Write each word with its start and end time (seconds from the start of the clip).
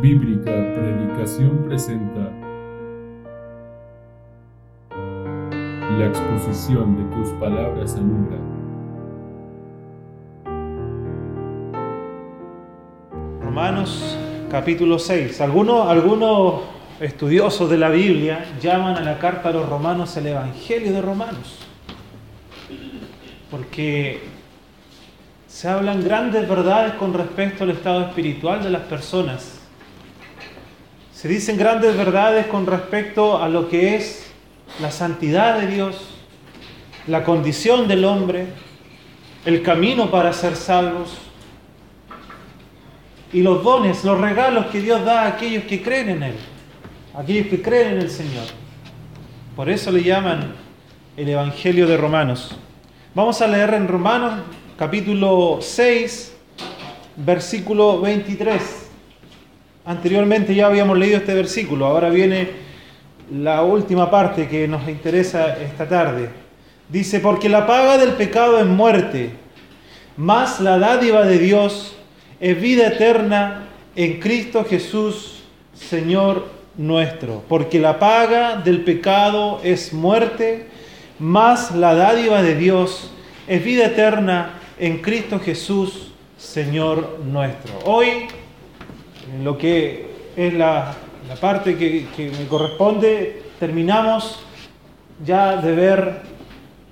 Bíblica 0.00 0.52
Predicación 0.74 1.64
presenta 1.66 2.30
la 5.98 6.06
exposición 6.06 6.96
de 6.96 7.16
tus 7.16 7.30
palabras 7.40 7.96
alumbra. 7.96 8.38
Romanos 13.42 14.16
capítulo 14.48 15.00
6. 15.00 15.40
Algunos, 15.40 15.88
algunos 15.88 16.60
estudiosos 17.00 17.68
de 17.68 17.78
la 17.78 17.88
Biblia 17.88 18.44
llaman 18.62 18.98
a 18.98 19.00
la 19.00 19.18
carta 19.18 19.48
a 19.48 19.52
los 19.52 19.68
romanos 19.68 20.16
el 20.16 20.28
Evangelio 20.28 20.92
de 20.92 21.02
Romanos. 21.02 21.58
Porque 23.50 24.20
se 25.48 25.66
hablan 25.66 26.04
grandes 26.04 26.48
verdades 26.48 26.94
con 26.94 27.12
respecto 27.12 27.64
al 27.64 27.70
estado 27.70 28.02
espiritual 28.02 28.62
de 28.62 28.70
las 28.70 28.82
personas 28.82 29.57
se 31.18 31.26
dicen 31.26 31.56
grandes 31.56 31.96
verdades 31.96 32.46
con 32.46 32.64
respecto 32.64 33.42
a 33.42 33.48
lo 33.48 33.68
que 33.68 33.96
es 33.96 34.30
la 34.80 34.92
santidad 34.92 35.58
de 35.58 35.66
Dios, 35.66 35.96
la 37.08 37.24
condición 37.24 37.88
del 37.88 38.04
hombre, 38.04 38.46
el 39.44 39.62
camino 39.62 40.12
para 40.12 40.32
ser 40.32 40.54
salvos 40.54 41.18
y 43.32 43.42
los 43.42 43.64
dones, 43.64 44.04
los 44.04 44.20
regalos 44.20 44.66
que 44.66 44.80
Dios 44.80 45.04
da 45.04 45.22
a 45.22 45.26
aquellos 45.30 45.64
que 45.64 45.82
creen 45.82 46.10
en 46.10 46.22
Él, 46.22 46.34
aquellos 47.16 47.48
que 47.48 47.60
creen 47.60 47.94
en 47.94 47.98
el 47.98 48.10
Señor. 48.10 48.44
Por 49.56 49.68
eso 49.68 49.90
le 49.90 50.04
llaman 50.04 50.54
el 51.16 51.28
Evangelio 51.28 51.88
de 51.88 51.96
Romanos. 51.96 52.56
Vamos 53.12 53.42
a 53.42 53.48
leer 53.48 53.74
en 53.74 53.88
Romanos 53.88 54.34
capítulo 54.76 55.58
6, 55.60 56.36
versículo 57.16 58.00
23. 58.02 58.77
Anteriormente 59.88 60.54
ya 60.54 60.66
habíamos 60.66 60.98
leído 60.98 61.16
este 61.16 61.32
versículo, 61.32 61.86
ahora 61.86 62.10
viene 62.10 62.50
la 63.32 63.62
última 63.62 64.10
parte 64.10 64.46
que 64.46 64.68
nos 64.68 64.86
interesa 64.86 65.56
esta 65.62 65.88
tarde. 65.88 66.28
Dice, 66.90 67.20
porque 67.20 67.48
la 67.48 67.66
paga 67.66 67.96
del 67.96 68.12
pecado 68.12 68.58
es 68.58 68.66
muerte, 68.66 69.30
mas 70.14 70.60
la 70.60 70.78
dádiva 70.78 71.22
de 71.22 71.38
Dios 71.38 71.96
es 72.38 72.60
vida 72.60 72.88
eterna 72.88 73.64
en 73.96 74.20
Cristo 74.20 74.66
Jesús, 74.68 75.44
Señor 75.72 76.48
nuestro. 76.76 77.42
Porque 77.48 77.80
la 77.80 77.98
paga 77.98 78.56
del 78.56 78.82
pecado 78.82 79.58
es 79.64 79.94
muerte, 79.94 80.66
mas 81.18 81.74
la 81.74 81.94
dádiva 81.94 82.42
de 82.42 82.56
Dios 82.56 83.10
es 83.46 83.64
vida 83.64 83.86
eterna 83.86 84.50
en 84.78 84.98
Cristo 84.98 85.40
Jesús, 85.40 86.12
Señor 86.36 87.20
nuestro. 87.24 87.72
Hoy 87.86 88.28
en 89.34 89.44
lo 89.44 89.56
que 89.58 90.06
es 90.36 90.54
la, 90.54 90.94
parte 91.40 91.76
que, 91.76 92.06
que 92.16 92.30
me 92.30 92.46
corresponde, 92.46 93.42
terminamos 93.58 94.40
ya 95.24 95.56
de 95.56 95.72
ver 95.72 96.22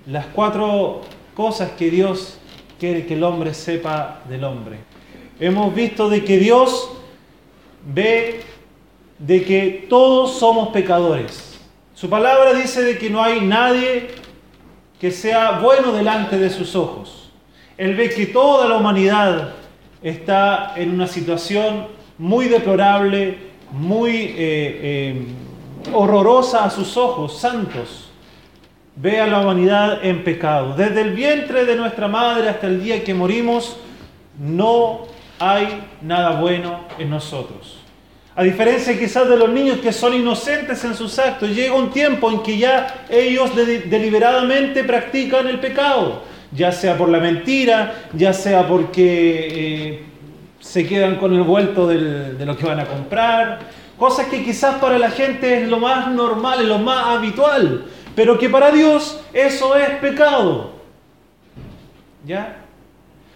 las 0.07 0.27
cuatro 0.27 1.03
cosas 1.35 1.71
que 1.73 1.91
Dios 1.91 2.39
quiere 2.79 3.07
que 3.07 3.15
el 3.15 3.25
hombre 3.25 3.55
sepa 3.55 4.21
del 4.29 4.45
hombre. 4.45 4.79
Hemos 5.41 5.75
visto 5.75 6.09
de 6.09 6.25
que 6.25 6.39
Dios 6.39 6.91
ve 7.87 8.41
de 9.19 9.45
que 9.45 9.87
todos 9.89 10.39
somos 10.39 10.69
pecadores. 10.69 11.59
Su 11.95 12.11
palabra 12.11 12.53
dice 12.53 12.83
de 12.83 12.99
que 12.99 13.09
no 13.09 13.23
hay 13.23 13.41
nadie 13.41 14.09
que 15.01 15.11
sea 15.11 15.61
bueno 15.61 15.93
delante 15.93 16.39
de 16.39 16.51
sus 16.51 16.75
ojos. 16.75 17.31
Él 17.79 17.95
ve 17.95 18.11
que 18.11 18.27
toda 18.27 18.69
la 18.69 18.77
humanidad 18.77 19.55
está 20.03 20.75
en 20.77 20.91
una 20.93 21.07
situación 21.07 21.87
muy 22.19 22.49
deplorable, 22.49 23.39
muy 23.73 24.15
eh, 24.17 24.37
eh, 24.39 25.27
horrorosa 25.93 26.65
a 26.65 26.71
sus 26.71 26.97
ojos 26.97 27.39
santos. 27.39 28.11
Ve 28.97 29.21
a 29.21 29.27
la 29.27 29.41
humanidad 29.41 30.05
en 30.05 30.25
pecado. 30.25 30.75
Desde 30.75 31.03
el 31.03 31.13
vientre 31.13 31.67
de 31.67 31.77
nuestra 31.77 32.09
madre 32.09 32.49
hasta 32.49 32.67
el 32.67 32.83
día 32.83 33.05
que 33.05 33.13
morimos, 33.13 33.77
no 34.39 35.03
hay 35.39 35.83
nada 36.01 36.41
bueno 36.41 36.81
en 36.99 37.11
nosotros. 37.11 37.79
A 38.35 38.43
diferencia 38.43 38.99
quizás 38.99 39.29
de 39.29 39.37
los 39.37 39.49
niños 39.49 39.79
que 39.79 39.93
son 39.93 40.13
inocentes 40.13 40.85
en 40.85 40.95
sus 40.95 41.19
actos, 41.19 41.51
llega 41.55 41.75
un 41.75 41.91
tiempo 41.91 42.31
en 42.31 42.43
que 42.43 42.59
ya 42.59 43.05
ellos 43.09 43.51
deliberadamente 43.55 44.85
practican 44.85 45.47
el 45.47 45.59
pecado, 45.59 46.23
ya 46.53 46.71
sea 46.71 46.99
por 46.99 47.09
la 47.09 47.19
mentira, 47.19 48.09
ya 48.13 48.35
sea 48.35 48.69
porque 48.69 49.49
eh, 49.51 50.03
se 50.67 50.87
quedan 50.87 51.17
con 51.17 51.33
el 51.33 51.43
vuelto 51.43 51.87
de 51.87 52.45
lo 52.45 52.57
que 52.57 52.67
van 52.67 52.81
a 52.81 52.87
comprar, 52.87 53.61
cosas 53.97 54.27
que 54.27 54.45
quizás 54.45 54.77
para 54.77 54.99
la 54.99 55.11
gente 55.11 55.63
es 55.63 55.69
lo 55.69 55.79
más 55.79 56.09
normal, 56.09 56.61
es 56.61 56.67
lo 56.67 56.79
más 56.79 57.17
habitual, 57.17 57.87
pero 58.17 58.37
que 58.37 58.51
para 58.51 58.73
Dios 58.73 59.21
eso 59.33 59.77
es 59.77 59.89
pecado. 60.01 60.73
¿Ya? 62.27 62.57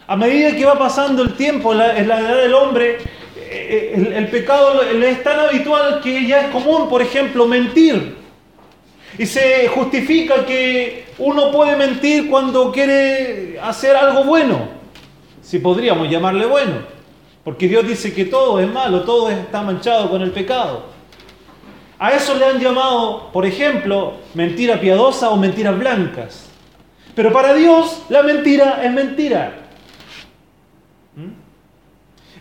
A 0.09 0.17
medida 0.17 0.57
que 0.57 0.65
va 0.65 0.77
pasando 0.77 1.23
el 1.23 1.35
tiempo 1.35 1.73
en 1.73 1.79
la, 1.79 1.97
edad 1.97 2.43
del 2.43 2.53
hombre, 2.53 2.99
eh, 3.37 3.93
el, 3.95 4.13
el, 4.13 4.27
pecado 4.27 4.83
es 4.83 5.23
tan 5.23 5.39
habitual 5.39 6.01
que 6.03 6.27
ya 6.27 6.43
es 6.43 6.49
común, 6.49 6.89
por 6.89 7.01
ejemplo, 7.01 7.47
mentir. 7.47 8.17
Y 9.17 9.27
se 9.27 9.69
justifica 9.69 10.45
que 10.45 11.07
uno 11.19 11.53
puede 11.53 11.77
mentir 11.77 12.29
cuando 12.29 12.73
quiere 12.73 13.61
hacer 13.63 13.95
algo 13.95 14.25
bueno, 14.25 14.69
si 15.43 15.61
podríamos 15.61 16.11
llamarle 16.11 16.47
bueno. 16.47 17.00
Porque 17.45 17.69
Dios 17.69 17.87
dice 17.87 18.13
que 18.13 18.27
todo 18.27 18.61
es 18.61 18.71
malo, 18.71 19.03
todo 19.03 19.31
está 19.31 19.63
manchado 19.63 20.11
con 20.11 20.21
el 20.23 20.31
pecado. 20.31 20.85
A 21.99 22.13
eso 22.13 22.35
le 22.35 22.47
han 22.47 22.59
llamado, 22.59 23.31
por 23.33 23.45
ejemplo, 23.45 24.15
mentira 24.35 24.81
piadosa 24.81 25.31
o 25.31 25.37
mentiras 25.37 25.79
blancas. 25.79 26.47
Pero 27.15 27.33
para 27.33 27.55
Dios 27.55 28.03
la 28.09 28.23
mentira 28.23 28.81
es 28.83 28.93
mentira. 28.93 29.55
¿Mm? 31.17 31.41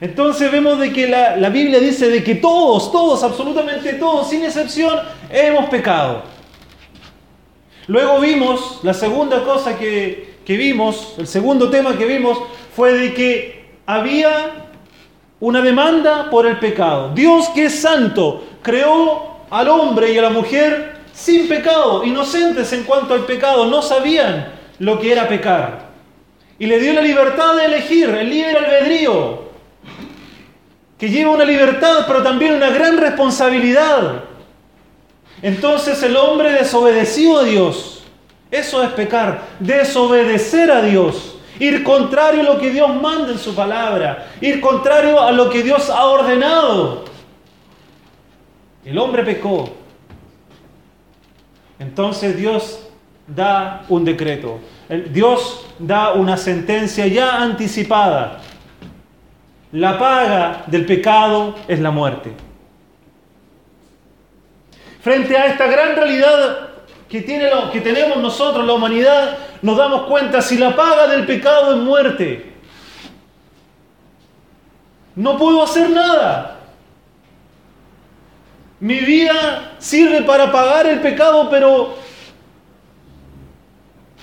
Entonces 0.02 0.50
vemos 0.50 0.80
de 0.80 0.94
que 0.94 1.08
la, 1.08 1.50
Biblia 1.50 1.80
dice 1.80 2.10
de 2.10 2.24
que 2.24 2.36
todos, 2.36 2.92
todos, 2.92 3.22
absolutamente 3.24 3.94
todos, 3.94 4.30
sin 4.30 4.44
excepción, 4.44 4.98
hemos 5.30 5.70
pecado. 5.70 6.24
Luego 7.88 8.22
vimos, 8.22 8.80
la 8.84 8.94
segunda 8.94 9.44
cosa 9.44 9.78
que, 9.78 10.36
que 10.46 10.56
vimos, 10.56 11.16
el 11.18 11.28
segundo 11.28 11.70
tema 11.70 11.98
que 11.98 12.06
vimos, 12.06 12.38
fue 12.74 12.94
de 12.94 13.14
que 13.14 13.66
había 13.86 14.69
una 15.40 15.62
demanda 15.62 16.30
por 16.30 16.46
el 16.46 16.58
pecado. 16.60 17.12
Dios 17.14 17.50
que 17.50 17.66
es 17.66 17.80
santo 17.80 18.44
creó 18.62 19.38
al 19.50 19.70
hombre 19.70 20.12
y 20.12 20.18
a 20.18 20.24
la 20.24 20.30
mujer 20.30 21.00
sin 21.14 21.48
pecado, 21.48 22.04
inocentes 22.04 22.72
en 22.74 22.84
cuanto 22.84 23.14
al 23.14 23.26
pecado, 23.26 23.66
no 23.66 23.82
sabían 23.82 24.54
lo 24.80 25.00
que 25.00 25.12
era 25.12 25.28
pecar. 25.28 25.90
Y 26.58 26.66
le 26.66 26.80
dio 26.80 26.94
la 26.94 27.02
libertad 27.02 27.56
de 27.56 27.66
elegir, 27.66 28.10
el 28.10 28.30
libre 28.30 28.58
albedrío, 28.58 29.50
que 30.98 31.10
lleva 31.10 31.32
una 31.32 31.46
libertad, 31.46 32.06
pero 32.08 32.22
también 32.22 32.54
una 32.54 32.70
gran 32.70 32.98
responsabilidad. 32.98 34.24
Entonces 35.42 36.02
el 36.04 36.18
hombre 36.18 36.52
desobedeció 36.52 37.40
a 37.40 37.44
Dios. 37.44 38.04
Eso 38.52 38.84
es 38.84 38.90
pecar, 38.92 39.44
desobedecer 39.60 40.72
a 40.72 40.82
Dios 40.82 41.39
ir 41.60 41.84
contrario 41.84 42.42
a 42.42 42.44
lo 42.44 42.60
que 42.60 42.72
Dios 42.72 42.90
manda 43.02 43.32
en 43.32 43.38
su 43.38 43.54
palabra, 43.54 44.28
ir 44.42 44.62
contrario 44.62 45.22
a 45.22 45.32
lo 45.32 45.50
que 45.50 45.62
Dios 45.62 45.90
ha 45.90 46.06
ordenado. 46.06 47.06
El 48.86 48.98
hombre 48.98 49.24
pecó. 49.24 49.70
Entonces 51.78 52.36
Dios 52.36 52.88
da 53.28 53.84
un 53.90 54.04
decreto. 54.04 54.60
Dios 55.12 55.66
da 55.78 56.14
una 56.14 56.38
sentencia 56.38 57.06
ya 57.08 57.42
anticipada. 57.42 58.40
La 59.72 60.00
paga 60.00 60.64
del 60.68 60.86
pecado 60.86 61.56
es 61.68 61.80
la 61.80 61.92
muerte. 61.92 62.34
Frente 65.02 65.38
a 65.38 65.46
esta 65.46 65.68
gran 65.68 65.96
realidad 65.96 66.69
que, 67.10 67.22
tiene 67.22 67.50
lo, 67.50 67.72
que 67.72 67.82
tenemos 67.82 68.18
nosotros, 68.18 68.66
la 68.66 68.74
humanidad, 68.74 69.38
nos 69.62 69.76
damos 69.76 70.04
cuenta 70.04 70.42
si 70.42 70.58
la 70.58 70.76
paga 70.76 71.08
del 71.08 71.26
pecado 71.26 71.74
es 71.74 71.78
muerte. 71.80 72.54
No 75.16 75.38
puedo 75.38 75.64
hacer 75.64 75.90
nada. 75.90 76.60
Mi 78.80 79.00
vida 79.00 79.74
sirve 79.80 80.22
para 80.22 80.52
pagar 80.52 80.88
el 80.88 81.02
pecado, 81.02 81.50
pero 81.50 81.98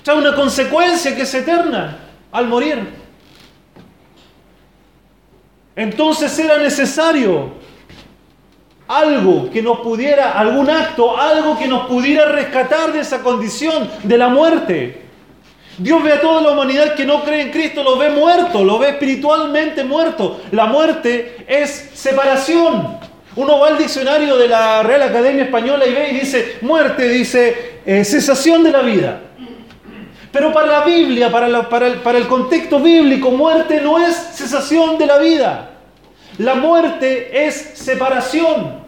trae 0.02 0.16
una 0.16 0.34
consecuencia 0.34 1.14
que 1.14 1.22
es 1.22 1.34
eterna 1.34 1.98
al 2.30 2.46
morir. 2.46 2.94
Entonces 5.74 6.38
era 6.38 6.56
necesario 6.56 7.55
algo 8.88 9.50
que 9.50 9.62
nos 9.62 9.80
pudiera, 9.80 10.32
algún 10.32 10.70
acto, 10.70 11.18
algo 11.18 11.58
que 11.58 11.66
nos 11.66 11.86
pudiera 11.86 12.26
rescatar 12.26 12.92
de 12.92 13.00
esa 13.00 13.22
condición 13.22 13.88
de 14.02 14.18
la 14.18 14.28
muerte. 14.28 15.02
Dios 15.78 16.02
ve 16.02 16.12
a 16.12 16.20
toda 16.20 16.40
la 16.40 16.50
humanidad 16.52 16.94
que 16.94 17.04
no 17.04 17.22
cree 17.22 17.42
en 17.42 17.50
Cristo, 17.50 17.82
lo 17.82 17.98
ve 17.98 18.08
muerto, 18.10 18.64
lo 18.64 18.78
ve 18.78 18.90
espiritualmente 18.90 19.84
muerto. 19.84 20.40
La 20.52 20.66
muerte 20.66 21.44
es 21.46 21.90
separación. 21.92 22.98
Uno 23.34 23.58
va 23.58 23.68
al 23.68 23.78
diccionario 23.78 24.38
de 24.38 24.48
la 24.48 24.82
Real 24.82 25.02
Academia 25.02 25.44
Española 25.44 25.84
y 25.86 25.92
ve 25.92 26.08
y 26.12 26.20
dice, 26.20 26.56
muerte, 26.62 27.06
dice, 27.08 27.80
eh, 27.84 28.04
cesación 28.04 28.62
de 28.62 28.70
la 28.70 28.80
vida. 28.80 29.20
Pero 30.32 30.52
para 30.52 30.66
la 30.66 30.84
Biblia, 30.84 31.30
para, 31.30 31.68
para, 31.68 31.86
el, 31.86 31.94
para 31.96 32.16
el 32.16 32.26
contexto 32.26 32.80
bíblico, 32.80 33.30
muerte 33.30 33.80
no 33.82 33.98
es 33.98 34.14
cesación 34.34 34.96
de 34.96 35.06
la 35.06 35.18
vida. 35.18 35.75
La 36.38 36.54
muerte 36.54 37.46
es 37.46 37.54
separación. 37.74 38.84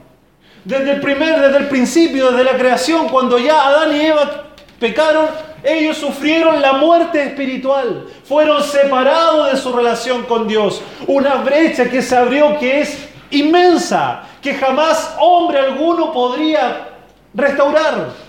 Desde 0.64 0.92
el 0.92 1.00
primer, 1.00 1.40
desde 1.40 1.56
el 1.56 1.68
principio, 1.68 2.30
desde 2.30 2.44
la 2.44 2.58
creación, 2.58 3.08
cuando 3.08 3.38
ya 3.38 3.66
Adán 3.66 3.96
y 3.96 4.00
Eva 4.00 4.44
pecaron, 4.78 5.26
ellos 5.64 5.96
sufrieron 5.96 6.60
la 6.60 6.74
muerte 6.74 7.22
espiritual. 7.22 8.06
Fueron 8.24 8.62
separados 8.62 9.50
de 9.50 9.58
su 9.58 9.72
relación 9.72 10.24
con 10.24 10.46
Dios. 10.46 10.82
Una 11.06 11.36
brecha 11.36 11.88
que 11.88 12.02
se 12.02 12.16
abrió 12.16 12.58
que 12.58 12.82
es 12.82 13.08
inmensa, 13.30 14.24
que 14.42 14.54
jamás 14.54 15.16
hombre 15.18 15.58
alguno 15.58 16.12
podría 16.12 16.88
restaurar. 17.34 18.28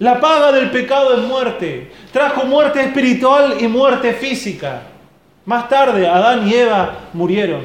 La 0.00 0.20
paga 0.20 0.52
del 0.52 0.70
pecado 0.70 1.14
es 1.14 1.20
muerte. 1.20 1.92
Trajo 2.12 2.44
muerte 2.44 2.80
espiritual 2.80 3.56
y 3.60 3.68
muerte 3.68 4.12
física. 4.14 4.82
Más 5.48 5.66
tarde, 5.66 6.06
Adán 6.06 6.46
y 6.46 6.52
Eva 6.52 7.08
murieron. 7.14 7.62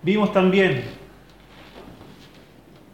Vimos 0.00 0.32
también 0.32 0.82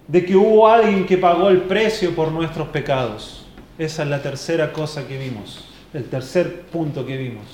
de 0.08 0.24
que 0.24 0.34
hubo 0.34 0.66
alguien 0.66 1.06
que 1.06 1.18
pagó 1.18 1.50
el 1.50 1.58
precio 1.58 2.12
por 2.16 2.32
nuestros 2.32 2.66
pecados. 2.70 3.46
Esa 3.78 4.02
es 4.02 4.08
la 4.08 4.20
tercera 4.20 4.72
cosa 4.72 5.06
que 5.06 5.16
vimos, 5.16 5.68
el 5.94 6.06
tercer 6.06 6.62
punto 6.62 7.06
que 7.06 7.16
vimos. 7.16 7.44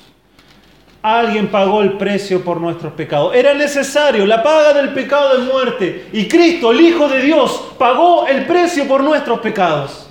Alguien 1.02 1.48
pagó 1.48 1.82
el 1.82 1.98
precio 1.98 2.42
por 2.42 2.62
nuestros 2.62 2.94
pecados. 2.94 3.34
Era 3.34 3.52
necesario, 3.52 4.24
la 4.24 4.42
paga 4.42 4.72
del 4.72 4.94
pecado 4.94 5.36
de 5.36 5.52
muerte. 5.52 6.08
Y 6.14 6.28
Cristo, 6.28 6.70
el 6.70 6.80
Hijo 6.80 7.10
de 7.10 7.20
Dios, 7.20 7.74
pagó 7.78 8.26
el 8.26 8.46
precio 8.46 8.88
por 8.88 9.04
nuestros 9.04 9.40
pecados. 9.40 10.07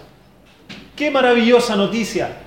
Qué 0.97 1.11
maravillosa 1.11 1.75
noticia. 1.75 2.39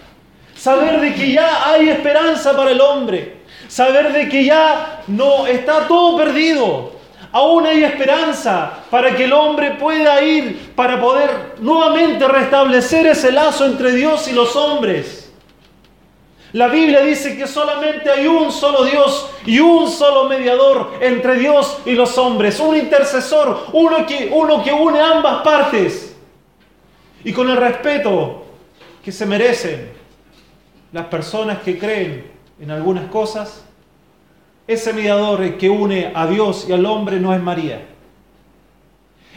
Saber 0.57 1.01
de 1.01 1.15
que 1.15 1.31
ya 1.31 1.71
hay 1.71 1.89
esperanza 1.89 2.57
para 2.57 2.73
el 2.73 2.81
hombre. 2.81 3.43
Saber 3.69 4.13
de 4.13 4.29
que 4.29 4.45
ya 4.45 5.03
no 5.07 5.47
está 5.47 5.87
todo 5.87 6.17
perdido. 6.17 6.93
Aún 7.31 7.65
hay 7.65 7.85
esperanza 7.85 8.81
para 8.91 9.15
que 9.15 9.25
el 9.25 9.33
hombre 9.33 9.77
pueda 9.79 10.21
ir, 10.21 10.73
para 10.75 11.01
poder 11.01 11.55
nuevamente 11.61 12.27
restablecer 12.27 13.07
ese 13.07 13.31
lazo 13.31 13.67
entre 13.67 13.93
Dios 13.93 14.27
y 14.27 14.33
los 14.33 14.57
hombres. 14.57 15.33
La 16.53 16.67
Biblia 16.67 17.03
dice 17.03 17.39
que 17.39 17.47
solamente 17.47 18.11
hay 18.11 18.27
un 18.27 18.51
solo 18.51 18.83
Dios 18.83 19.31
y 19.47 19.61
un 19.61 19.89
solo 19.89 20.25
mediador 20.25 20.95
entre 21.01 21.37
Dios 21.37 21.79
y 21.87 21.93
los 21.93 22.19
hombres, 22.19 22.59
un 22.59 22.77
intercesor, 22.77 23.67
uno 23.73 24.05
que, 24.05 24.29
uno 24.33 24.61
que 24.65 24.73
une 24.73 25.01
ambas 25.01 25.43
partes. 25.43 26.17
Y 27.23 27.33
con 27.33 27.49
el 27.49 27.57
respeto 27.57 28.40
que 29.05 29.13
se 29.13 29.27
merecen 29.27 29.91
las 30.93 31.07
personas 31.07 31.61
que 31.61 31.79
creen 31.79 32.31
en 32.61 32.71
algunas 32.71 33.11
cosas, 33.11 33.65
ese 34.67 34.93
mediador 34.93 35.57
que 35.57 35.69
une 35.69 36.13
a 36.15 36.27
Dios 36.27 36.67
y 36.69 36.73
al 36.73 36.85
hombre 36.87 37.19
no 37.19 37.35
es 37.35 37.41
María. 37.41 37.87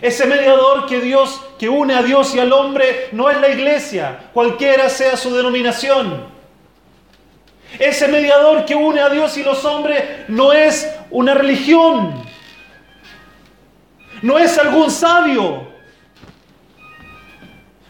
Ese 0.01 0.25
mediador 0.25 0.86
que 0.86 1.00
Dios 1.00 1.42
que 1.57 1.69
une 1.69 1.94
a 1.94 2.04
Dios 2.04 2.36
y 2.36 2.39
al 2.39 2.51
hombre 2.51 3.07
no 3.13 3.30
es 3.30 3.39
la 3.39 3.50
iglesia, 3.50 4.30
cualquiera 4.33 4.89
sea 4.89 5.15
su 5.15 5.33
denominación. 5.33 6.25
Ese 7.80 8.07
mediador 8.07 8.66
que 8.66 8.75
une 8.75 9.00
a 9.00 9.09
Dios 9.09 9.38
y 9.38 9.44
los 9.44 9.63
hombres 9.66 10.04
no 10.27 10.54
es 10.54 10.94
una 11.09 11.33
religión, 11.33 12.21
no 14.21 14.38
es 14.38 14.57
algún 14.59 14.92
sabio, 14.92 15.72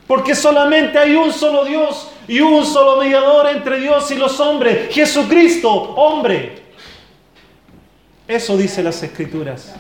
porque 0.08 0.36
solamente 0.36 1.00
hay 1.00 1.16
un 1.16 1.32
solo 1.32 1.66
Dios 1.66 2.10
y 2.28 2.40
un 2.40 2.66
solo 2.66 3.02
mediador 3.02 3.48
entre 3.48 3.80
Dios 3.80 4.10
y 4.12 4.16
los 4.16 4.40
hombres, 4.40 4.94
Jesucristo, 4.94 5.70
hombre. 5.70 6.64
Eso 8.28 8.58
dice 8.58 8.82
las 8.84 9.02
escrituras. 9.04 9.76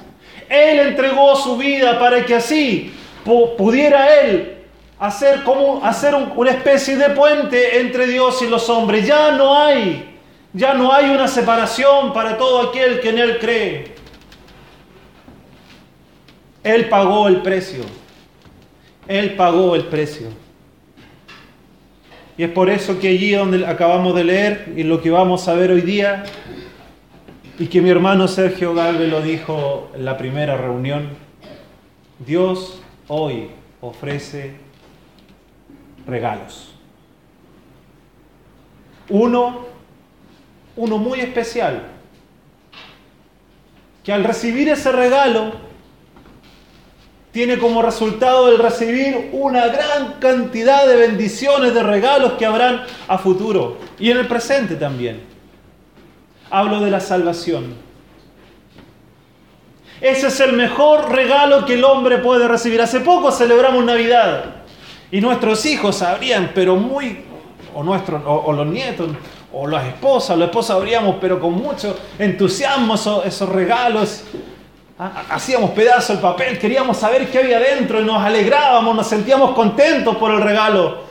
Él 0.49 0.79
entregó 0.79 1.35
su 1.35 1.57
vida 1.57 1.97
para 1.97 2.25
que 2.25 2.35
así 2.35 2.93
pudiera 3.57 4.21
Él 4.21 4.57
hacer, 4.99 5.43
como, 5.43 5.83
hacer 5.83 6.13
una 6.15 6.51
especie 6.51 6.97
de 6.97 7.09
puente 7.09 7.79
entre 7.79 8.07
Dios 8.07 8.41
y 8.41 8.47
los 8.47 8.69
hombres. 8.69 9.07
Ya 9.07 9.31
no 9.31 9.57
hay, 9.57 10.17
ya 10.53 10.73
no 10.73 10.93
hay 10.93 11.09
una 11.09 11.27
separación 11.27 12.13
para 12.13 12.37
todo 12.37 12.69
aquel 12.69 12.99
que 12.99 13.09
en 13.09 13.19
Él 13.19 13.39
cree. 13.39 13.95
Él 16.63 16.87
pagó 16.87 17.27
el 17.27 17.41
precio. 17.41 17.83
Él 19.07 19.35
pagó 19.35 19.75
el 19.75 19.85
precio. 19.85 20.27
Y 22.37 22.43
es 22.43 22.49
por 22.49 22.69
eso 22.69 22.99
que 22.99 23.09
allí 23.09 23.31
donde 23.33 23.65
acabamos 23.65 24.15
de 24.15 24.23
leer 24.23 24.73
y 24.75 24.83
lo 24.83 25.01
que 25.01 25.11
vamos 25.11 25.47
a 25.47 25.53
ver 25.53 25.71
hoy 25.71 25.81
día, 25.81 26.23
y 27.59 27.67
que 27.67 27.81
mi 27.81 27.89
hermano 27.89 28.27
Sergio 28.27 28.73
Galve 28.73 29.07
lo 29.07 29.21
dijo 29.21 29.91
en 29.93 30.05
la 30.05 30.17
primera 30.17 30.57
reunión, 30.57 31.09
Dios 32.25 32.81
hoy 33.07 33.49
ofrece 33.81 34.55
regalos. 36.07 36.73
Uno, 39.09 39.65
uno 40.75 40.97
muy 40.97 41.19
especial, 41.19 41.83
que 44.03 44.11
al 44.11 44.23
recibir 44.23 44.69
ese 44.69 44.91
regalo, 44.91 45.53
tiene 47.33 47.57
como 47.57 47.81
resultado 47.81 48.47
el 48.47 48.59
recibir 48.59 49.31
una 49.33 49.67
gran 49.67 50.19
cantidad 50.19 50.87
de 50.87 50.95
bendiciones, 50.95 51.73
de 51.73 51.81
regalos 51.81 52.33
que 52.33 52.45
habrán 52.45 52.83
a 53.07 53.17
futuro 53.17 53.79
y 53.99 54.11
en 54.11 54.17
el 54.17 54.27
presente 54.27 54.75
también. 54.75 55.23
Hablo 56.51 56.79
de 56.79 56.91
la 56.91 56.99
salvación. 56.99 57.73
Ese 59.99 60.27
es 60.27 60.39
el 60.41 60.53
mejor 60.53 61.11
regalo 61.11 61.65
que 61.65 61.73
el 61.73 61.83
hombre 61.83 62.19
puede 62.19 62.47
recibir. 62.47 62.79
Hace 62.81 62.99
poco 62.99 63.31
celebramos 63.31 63.83
Navidad. 63.83 64.57
Y 65.09 65.19
nuestros 65.19 65.65
hijos 65.65 65.97
sabrían, 65.97 66.51
pero 66.53 66.75
muy, 66.75 67.23
o, 67.73 67.83
nuestros, 67.83 68.21
o, 68.25 68.51
los 68.53 68.67
nietos, 68.67 69.09
o 69.51 69.65
las 69.65 69.87
esposas, 69.87 70.37
los 70.37 70.49
esposos 70.49 70.75
sabríamos, 70.75 71.15
pero 71.19 71.39
con 71.39 71.53
mucho 71.53 71.97
entusiasmo 72.19 72.95
esos, 72.95 73.49
regalos. 73.49 74.23
Ah, 74.97 75.25
hacíamos 75.29 75.71
pedazo 75.71 76.13
el 76.13 76.19
papel, 76.19 76.59
queríamos 76.59 76.97
saber 76.97 77.29
qué 77.31 77.39
había 77.39 77.59
dentro 77.59 77.99
y 77.99 78.05
nos 78.05 78.23
alegrábamos, 78.23 78.95
nos 78.95 79.07
sentíamos 79.07 79.55
contentos 79.55 80.15
por 80.17 80.31
el 80.31 80.41
regalo. 80.41 81.03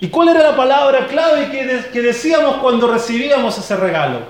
¿Y 0.00 0.08
cuál 0.08 0.28
era 0.28 0.42
la 0.42 0.56
palabra 0.56 1.06
clave 1.08 1.50
que, 1.50 1.90
que 1.92 2.00
decíamos 2.00 2.56
cuando 2.56 2.90
recibíamos 2.90 3.58
ese 3.58 3.76
regalo? 3.76 4.20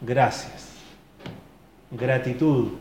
Gracias. 0.00 0.70
Gratitud. 1.90 2.72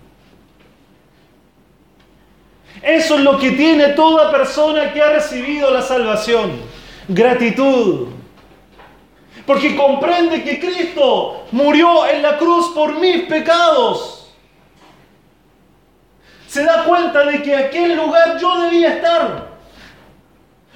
Eso 2.81 3.15
es 3.15 3.21
lo 3.21 3.37
que 3.37 3.51
tiene 3.51 3.89
toda 3.89 4.31
persona 4.31 4.91
que 4.93 5.01
ha 5.01 5.11
recibido 5.11 5.69
la 5.71 5.81
salvación. 5.81 6.51
Gratitud. 7.07 8.07
Porque 9.45 9.75
comprende 9.75 10.43
que 10.43 10.59
Cristo 10.59 11.45
murió 11.51 12.07
en 12.07 12.21
la 12.21 12.37
cruz 12.37 12.69
por 12.73 12.97
mis 12.99 13.23
pecados. 13.23 14.31
Se 16.47 16.63
da 16.63 16.85
cuenta 16.85 17.25
de 17.25 17.41
que 17.41 17.55
aquel 17.55 17.97
lugar 17.97 18.37
yo 18.39 18.61
debía 18.61 18.95
estar. 18.95 19.53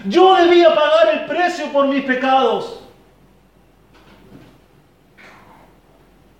Yo 0.05 0.35
debía 0.35 0.75
pagar 0.75 1.13
el 1.13 1.25
precio 1.25 1.71
por 1.71 1.87
mis 1.87 2.03
pecados. 2.03 2.81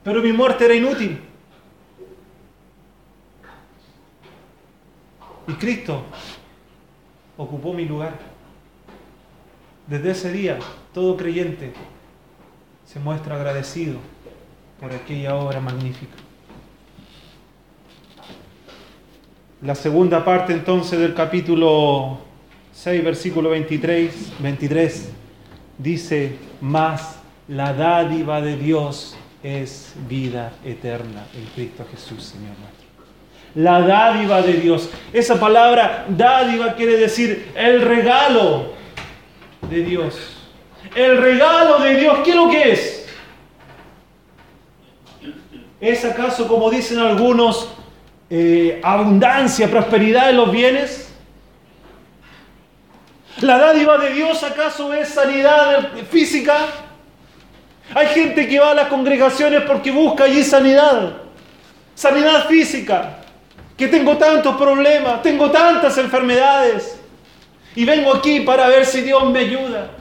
Pero 0.04 0.22
mi 0.22 0.34
muerte 0.34 0.66
era 0.66 0.74
inútil. 0.74 1.22
Y 5.48 5.54
Cristo 5.54 6.04
ocupó 7.38 7.74
mi 7.74 7.86
lugar. 7.86 8.14
Desde 9.86 10.12
ese 10.12 10.32
día, 10.32 10.60
todo 10.94 11.16
creyente 11.16 11.74
se 12.88 13.00
muestra 13.00 13.36
agradecido 13.36 13.98
por 14.80 14.94
aquella 14.94 15.36
obra 15.36 15.60
magnífica. 15.60 16.16
La 19.62 19.76
segunda 19.76 20.24
parte 20.24 20.54
entonces 20.54 21.00
del 21.00 21.14
capítulo 21.14 22.20
6, 22.74 23.04
versículo 23.04 23.50
23, 23.50 24.34
23 24.40 25.10
dice, 25.78 26.38
más 26.62 27.20
la 27.48 27.74
dádiva 27.74 28.40
de 28.40 28.56
Dios 28.56 29.18
es 29.44 29.94
vida 30.08 30.54
eterna 30.64 31.26
en 31.36 31.46
Cristo 31.56 31.86
Jesús, 31.92 32.24
Señor 32.24 32.56
nuestro. 32.60 32.88
La 33.56 33.82
dádiva 33.82 34.42
de 34.42 34.54
Dios. 34.54 34.90
Esa 35.12 35.40
palabra 35.40 36.06
dádiva 36.10 36.76
quiere 36.76 36.98
decir 36.98 37.52
el 37.56 37.82
regalo 37.82 38.74
de 39.70 39.84
Dios. 39.84 40.37
El 40.96 41.18
regalo 41.18 41.80
de 41.80 41.96
Dios, 41.96 42.20
¿qué 42.24 42.30
es 42.32 42.36
lo 42.36 42.50
que 42.50 42.72
es? 42.72 43.06
¿Es 45.80 46.06
acaso, 46.06 46.48
como 46.48 46.70
dicen 46.70 47.00
algunos, 47.00 47.70
eh, 48.30 48.80
abundancia, 48.84 49.70
prosperidad 49.70 50.30
en 50.30 50.38
los 50.38 50.52
bienes? 50.52 51.14
¿La 53.42 53.60
dádiva 53.60 53.98
de 54.00 54.12
Dios 54.12 54.42
acaso 54.44 54.94
es 54.94 55.10
sanidad 55.10 55.92
física? 56.10 56.58
Hay 57.94 58.08
gente 58.08 58.48
que 58.48 58.60
va 58.60 58.72
a 58.72 58.74
las 58.74 58.88
congregaciones 58.88 59.62
porque 59.62 59.92
busca 59.92 60.24
allí 60.24 60.44
sanidad, 60.44 61.18
sanidad 61.94 62.48
física, 62.48 63.20
que 63.78 63.88
tengo 63.88 64.18
tantos 64.18 64.58
problemas, 64.58 65.22
tengo 65.22 65.52
tantas 65.52 65.98
enfermedades 66.00 67.00
y 67.76 67.86
vengo 67.86 68.14
aquí 68.16 68.40
para 68.42 68.68
ver 68.68 68.86
si 68.86 69.02
Dios 69.02 69.30
me 69.30 69.40
ayuda. 69.40 69.92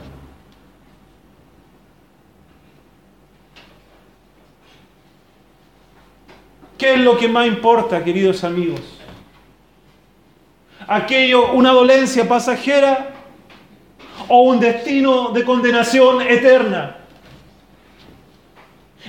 ¿Qué 6.77 6.93
es 6.93 6.99
lo 6.99 7.17
que 7.17 7.27
más 7.27 7.47
importa, 7.47 8.03
queridos 8.03 8.43
amigos? 8.43 8.81
¿Aquello, 10.87 11.53
una 11.53 11.71
dolencia 11.71 12.27
pasajera 12.27 13.09
o 14.27 14.41
un 14.43 14.59
destino 14.59 15.29
de 15.29 15.43
condenación 15.43 16.21
eterna? 16.21 16.97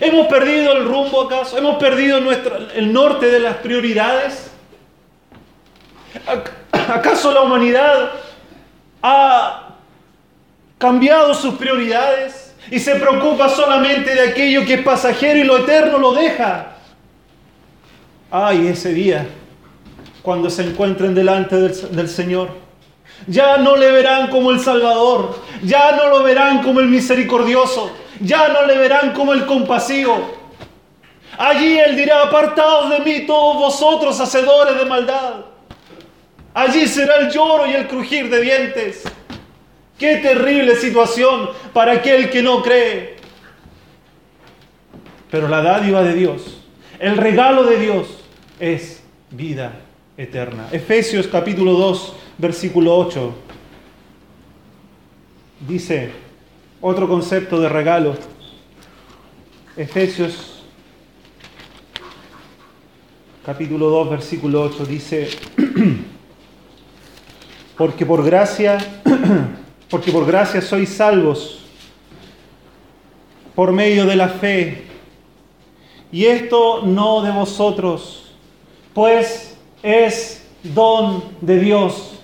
¿Hemos 0.01 0.29
perdido 0.29 0.73
el 0.73 0.87
rumbo 0.87 1.23
acaso? 1.23 1.59
¿Hemos 1.59 1.77
perdido 1.77 2.21
nuestro, 2.21 2.57
el 2.75 2.93
norte 2.93 3.27
de 3.27 3.41
las 3.41 3.57
prioridades? 3.57 4.51
¿Acaso 6.73 7.33
la 7.33 7.43
humanidad 7.43 8.13
ha 9.03 9.75
cambiado 10.79 11.35
sus 11.35 11.55
prioridades 11.57 12.55
y 12.71 12.79
se 12.79 12.95
preocupa 12.95 13.51
solamente 13.51 14.15
de 14.15 14.31
aquello 14.31 14.65
que 14.65 14.75
es 14.75 14.83
pasajero 14.83 15.39
y 15.39 15.45
lo 15.45 15.59
eterno 15.59 15.99
lo 15.99 16.15
deja? 16.15 16.78
Ay, 18.31 18.69
ese 18.69 18.93
día, 18.93 19.27
cuando 20.23 20.51
se 20.51 20.63
encuentren 20.63 21.15
delante 21.15 21.57
del, 21.57 21.97
del 21.97 22.09
Señor, 22.09 22.51
ya 23.27 23.57
no 23.57 23.77
le 23.77 23.91
verán 23.91 24.29
como 24.29 24.51
el 24.51 24.61
Salvador, 24.61 25.41
ya 25.63 25.93
no 25.93 26.09
lo 26.09 26.23
verán 26.23 26.63
como 26.63 26.81
el 26.81 26.89
misericordioso, 26.89 27.91
ya 28.21 28.49
no 28.49 28.67
le 28.67 28.77
verán 28.79 29.13
como 29.13 29.33
el 29.33 29.47
compasivo. 29.47 30.39
Allí 31.39 31.79
Él 31.79 31.97
dirá, 31.97 32.23
apartaos 32.23 32.91
de 32.91 33.01
mí 33.01 33.27
todos 33.27 33.57
vosotros, 33.57 34.21
hacedores 34.21 34.77
de 34.77 34.85
maldad. 34.85 35.45
Allí 36.53 36.87
será 36.87 37.17
el 37.17 37.31
lloro 37.31 37.67
y 37.67 37.75
el 37.75 37.87
crujir 37.87 38.29
de 38.29 38.41
dientes. 38.41 39.05
Qué 39.99 40.17
terrible 40.17 40.75
situación 40.77 41.51
para 41.73 41.93
aquel 41.93 42.31
que 42.31 42.43
no 42.43 42.63
cree. 42.63 43.17
Pero 45.31 45.49
la 45.49 45.63
dádiva 45.63 46.03
de 46.03 46.15
Dios, 46.15 46.68
el 46.99 47.17
regalo 47.17 47.65
de 47.65 47.79
Dios 47.79 48.09
es 48.59 49.03
vida 49.31 49.73
eterna. 50.17 50.69
Efesios 50.73 51.27
capítulo 51.27 51.73
2, 51.73 52.15
versículo 52.39 52.97
8. 52.97 53.35
Dice 55.69 56.11
otro 56.81 57.09
concepto 57.09 57.61
de 57.61 57.69
regalo. 57.69 58.17
Efesios 59.77 60.63
capítulo 63.45 63.91
2, 63.91 64.11
versículo 64.11 64.63
8 64.63 64.87
dice, 64.87 65.29
porque 67.77 68.05
por 68.05 68.25
gracia, 68.25 68.79
porque 69.89 70.11
por 70.11 70.27
gracia 70.27 70.61
sois 70.61 70.89
salvos 70.89 71.65
por 73.55 73.73
medio 73.73 74.07
de 74.07 74.17
la 74.17 74.29
fe. 74.29 74.88
Y 76.11 76.25
esto 76.25 76.83
no 76.83 77.23
de 77.23 77.31
vosotros, 77.31 78.33
pues 78.95 79.57
es 79.83 80.47
don 80.63 81.23
de 81.41 81.59
Dios. 81.59 82.21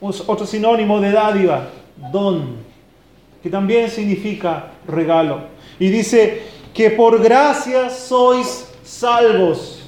Otro 0.00 0.46
sinónimo 0.46 1.00
de 1.00 1.12
dádiva, 1.12 1.68
don, 2.12 2.56
que 3.42 3.50
también 3.50 3.90
significa 3.90 4.72
regalo. 4.86 5.44
Y 5.78 5.88
dice 5.88 6.42
que 6.72 6.90
por 6.90 7.22
gracia 7.22 7.88
sois 7.90 8.70
salvos. 8.82 9.80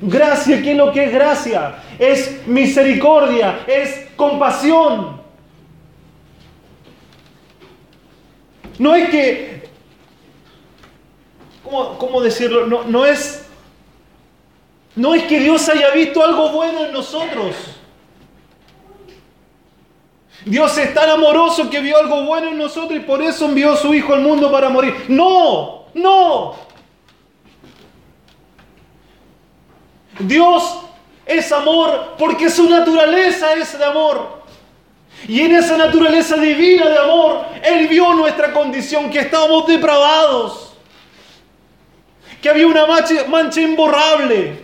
Gracia, 0.00 0.60
¿qué 0.60 0.72
es 0.72 0.76
lo 0.76 0.90
que 0.92 1.04
es 1.04 1.12
gracia? 1.12 1.76
Es 1.98 2.46
misericordia, 2.46 3.60
es 3.66 4.08
compasión. 4.16 5.20
No 8.78 8.94
es 8.96 9.10
que, 9.10 9.51
¿cómo, 11.98 12.20
decirlo? 12.20 12.66
No, 12.66 12.84
no, 12.84 13.06
es, 13.06 13.44
no 14.94 15.14
es 15.14 15.24
que 15.24 15.40
Dios 15.40 15.68
haya 15.68 15.90
visto 15.90 16.24
algo 16.24 16.50
bueno 16.50 16.84
en 16.84 16.92
nosotros. 16.92 17.56
Dios 20.44 20.76
es 20.76 20.92
tan 20.92 21.08
amoroso 21.08 21.70
que 21.70 21.80
vio 21.80 21.96
algo 21.96 22.24
bueno 22.24 22.48
en 22.48 22.58
nosotros 22.58 22.98
y 22.98 23.00
por 23.00 23.22
eso 23.22 23.46
envió 23.46 23.72
a 23.72 23.76
su 23.76 23.94
Hijo 23.94 24.12
al 24.12 24.20
mundo 24.20 24.50
para 24.50 24.68
morir. 24.68 25.04
No, 25.08 25.84
no. 25.94 26.54
Dios 30.18 30.80
es 31.26 31.50
amor 31.52 32.14
porque 32.18 32.50
su 32.50 32.68
naturaleza 32.68 33.54
es 33.54 33.78
de 33.78 33.84
amor. 33.84 34.42
Y 35.28 35.40
en 35.40 35.54
esa 35.54 35.76
naturaleza 35.76 36.36
divina 36.36 36.88
de 36.88 36.98
amor, 36.98 37.44
Él 37.62 37.86
vio 37.86 38.12
nuestra 38.14 38.52
condición, 38.52 39.08
que 39.08 39.20
estábamos 39.20 39.66
depravados, 39.68 40.71
que 42.42 42.50
había 42.50 42.66
una 42.66 42.86
mancha, 42.86 43.60
imborrable, 43.60 44.58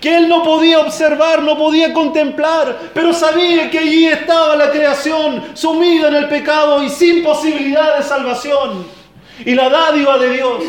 que 0.00 0.16
Él 0.16 0.30
no 0.30 0.42
podía 0.42 0.80
observar, 0.80 1.42
no 1.42 1.58
podía 1.58 1.92
contemplar, 1.92 2.90
pero 2.94 3.12
sabía 3.12 3.70
que 3.70 3.78
allí 3.78 4.06
estaba 4.06 4.56
la 4.56 4.70
creación 4.70 5.44
sumida 5.52 6.08
en 6.08 6.14
el 6.14 6.28
pecado 6.28 6.82
y 6.82 6.88
sin 6.88 7.22
posibilidad 7.22 7.98
de 7.98 8.02
salvación. 8.02 8.86
Y 9.44 9.54
la 9.54 9.68
dádiva 9.68 10.16
de 10.16 10.30
Dios 10.30 10.64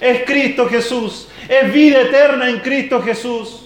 es 0.00 0.24
Cristo 0.24 0.68
Jesús, 0.68 1.28
es 1.48 1.72
vida 1.72 2.00
eterna 2.00 2.50
en 2.50 2.58
Cristo 2.58 3.00
Jesús. 3.00 3.62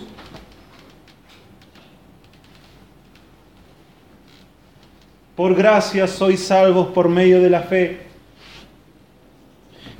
Por 5.34 5.54
gracia 5.54 6.06
sois 6.06 6.44
salvos 6.44 6.88
por 6.88 7.08
medio 7.08 7.40
de 7.40 7.48
la 7.48 7.62
fe. 7.62 8.09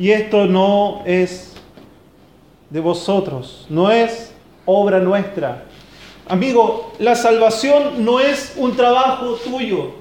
Y 0.01 0.13
esto 0.13 0.47
no 0.47 1.03
es 1.05 1.53
de 2.71 2.81
vosotros, 2.81 3.67
no 3.69 3.91
es 3.91 4.33
obra 4.65 4.99
nuestra. 4.99 5.65
Amigo, 6.27 6.95
la 6.99 7.15
salvación 7.15 8.03
no 8.03 8.19
es 8.19 8.55
un 8.57 8.75
trabajo 8.75 9.35
tuyo. 9.35 9.93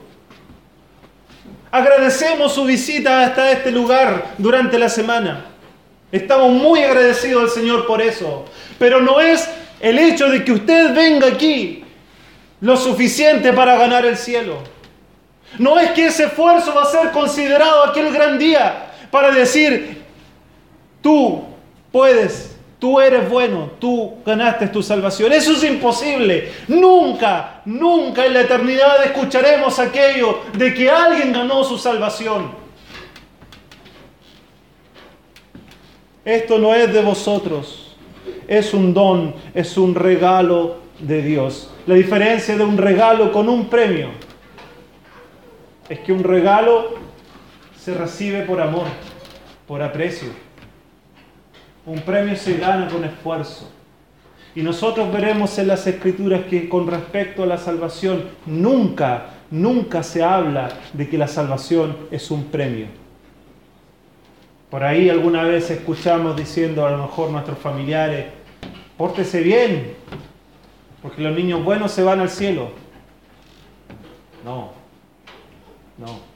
Agradecemos 1.69 2.53
su 2.53 2.63
visita 2.63 3.25
hasta 3.25 3.51
este 3.51 3.71
lugar 3.71 4.35
durante 4.37 4.79
la 4.79 4.87
semana. 4.87 5.47
Estamos 6.13 6.49
muy 6.53 6.81
agradecidos 6.81 7.43
al 7.43 7.49
Señor 7.49 7.85
por 7.85 8.01
eso. 8.01 8.45
Pero 8.77 9.01
no 9.01 9.19
es 9.19 9.49
el 9.81 9.99
hecho 9.99 10.29
de 10.29 10.45
que 10.45 10.53
usted 10.53 10.95
venga 10.95 11.27
aquí 11.27 11.83
lo 12.61 12.77
suficiente 12.77 13.51
para 13.51 13.75
ganar 13.75 14.05
el 14.05 14.15
cielo. 14.15 14.59
No 15.57 15.77
es 15.77 15.91
que 15.91 16.05
ese 16.05 16.23
esfuerzo 16.23 16.73
va 16.73 16.83
a 16.83 16.85
ser 16.85 17.11
considerado 17.11 17.83
aquel 17.83 18.13
gran 18.13 18.39
día 18.39 18.85
para 19.11 19.31
decir, 19.31 20.03
tú 21.01 21.43
puedes 21.91 22.49
Tú 22.79 23.01
eres 23.01 23.29
bueno, 23.29 23.71
tú 23.77 24.19
ganaste 24.25 24.67
tu 24.67 24.81
salvación. 24.81 25.33
Eso 25.33 25.51
es 25.51 25.63
imposible. 25.65 26.49
Nunca, 26.69 27.61
nunca 27.65 28.25
en 28.25 28.33
la 28.33 28.41
eternidad 28.41 29.03
escucharemos 29.03 29.77
aquello 29.79 30.39
de 30.53 30.73
que 30.73 30.89
alguien 30.89 31.33
ganó 31.33 31.65
su 31.65 31.77
salvación. 31.77 32.51
Esto 36.23 36.57
no 36.57 36.73
es 36.73 36.93
de 36.93 37.01
vosotros. 37.01 37.97
Es 38.47 38.73
un 38.73 38.93
don, 38.93 39.35
es 39.53 39.77
un 39.77 39.93
regalo 39.93 40.77
de 40.99 41.21
Dios. 41.21 41.69
La 41.85 41.95
diferencia 41.95 42.55
de 42.55 42.63
un 42.63 42.77
regalo 42.77 43.33
con 43.33 43.49
un 43.49 43.67
premio 43.69 44.09
es 45.89 45.99
que 45.99 46.13
un 46.13 46.23
regalo 46.23 47.08
se 47.79 47.93
recibe 47.93 48.41
por 48.43 48.61
amor, 48.61 48.87
por 49.67 49.81
aprecio. 49.81 50.29
Un 51.85 52.01
premio 52.01 52.35
se 52.35 52.57
gana 52.57 52.87
con 52.87 53.03
esfuerzo. 53.03 53.71
Y 54.55 54.61
nosotros 54.61 55.11
veremos 55.13 55.57
en 55.57 55.67
las 55.67 55.87
escrituras 55.87 56.41
que 56.49 56.67
con 56.67 56.87
respecto 56.87 57.43
a 57.43 57.45
la 57.45 57.57
salvación 57.57 58.25
nunca, 58.45 59.27
nunca 59.49 60.03
se 60.03 60.23
habla 60.23 60.69
de 60.93 61.07
que 61.07 61.17
la 61.17 61.27
salvación 61.27 61.95
es 62.11 62.29
un 62.31 62.45
premio. 62.45 62.87
Por 64.69 64.83
ahí 64.83 65.09
alguna 65.09 65.43
vez 65.43 65.71
escuchamos 65.71 66.35
diciendo 66.35 66.85
a 66.85 66.91
lo 66.91 66.97
mejor 66.97 67.31
nuestros 67.31 67.57
familiares, 67.57 68.25
pórtese 68.97 69.41
bien, 69.41 69.93
porque 71.01 71.21
los 71.21 71.35
niños 71.35 71.63
buenos 71.63 71.91
se 71.91 72.03
van 72.03 72.19
al 72.19 72.29
cielo. 72.29 72.71
No, 74.43 74.71
no. 75.97 76.28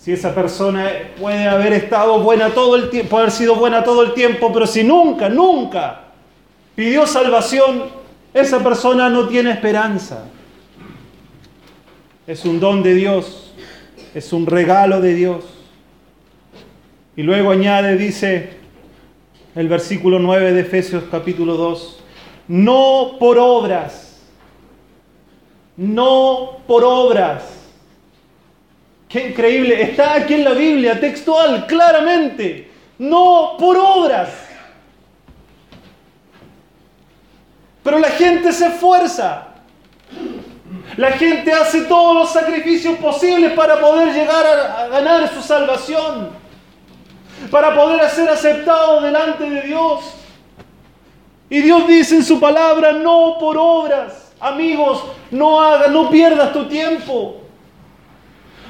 Si 0.00 0.12
esa 0.12 0.34
persona 0.34 0.90
puede 1.20 1.46
haber 1.46 1.74
estado 1.74 2.20
buena 2.20 2.48
todo 2.48 2.74
el 2.74 2.88
tiempo, 2.88 3.18
haber 3.18 3.30
sido 3.30 3.56
buena 3.56 3.84
todo 3.84 4.02
el 4.02 4.14
tiempo, 4.14 4.50
pero 4.50 4.66
si 4.66 4.82
nunca, 4.82 5.28
nunca 5.28 6.04
pidió 6.74 7.06
salvación, 7.06 7.82
esa 8.32 8.60
persona 8.60 9.10
no 9.10 9.28
tiene 9.28 9.50
esperanza. 9.50 10.24
Es 12.26 12.46
un 12.46 12.60
don 12.60 12.82
de 12.82 12.94
Dios, 12.94 13.52
es 14.14 14.32
un 14.32 14.46
regalo 14.46 15.02
de 15.02 15.14
Dios. 15.14 15.44
Y 17.14 17.22
luego 17.22 17.50
añade, 17.50 17.98
dice 17.98 18.54
el 19.54 19.68
versículo 19.68 20.18
9 20.18 20.54
de 20.54 20.60
Efesios 20.62 21.04
capítulo 21.10 21.58
2, 21.58 22.02
no 22.48 23.16
por 23.20 23.36
obras, 23.38 24.18
no 25.76 26.62
por 26.66 26.84
obras. 26.84 27.59
Qué 29.10 29.30
increíble, 29.30 29.82
está 29.82 30.14
aquí 30.14 30.34
en 30.34 30.44
la 30.44 30.52
Biblia, 30.52 31.00
textual, 31.00 31.66
claramente, 31.66 32.70
no 32.96 33.56
por 33.58 33.76
obras. 33.76 34.28
Pero 37.82 37.98
la 37.98 38.10
gente 38.10 38.52
se 38.52 38.68
esfuerza. 38.68 39.48
La 40.96 41.10
gente 41.12 41.52
hace 41.52 41.82
todos 41.82 42.14
los 42.14 42.32
sacrificios 42.32 42.98
posibles 42.98 43.52
para 43.52 43.80
poder 43.80 44.14
llegar 44.14 44.46
a, 44.46 44.86
ganar 44.86 45.28
su 45.34 45.42
salvación 45.42 46.30
para 47.50 47.74
poder 47.74 48.08
ser 48.10 48.28
aceptado 48.28 49.00
delante 49.00 49.48
de 49.48 49.62
Dios. 49.62 50.04
Y 51.48 51.62
Dios 51.62 51.88
dice 51.88 52.16
en 52.16 52.24
su 52.24 52.38
palabra, 52.38 52.92
no 52.92 53.38
por 53.40 53.56
obras. 53.58 54.32
Amigos, 54.38 55.02
no 55.32 55.60
hagas, 55.60 55.90
no 55.90 56.10
pierdas 56.10 56.52
tu 56.52 56.66
tiempo. 56.66 57.39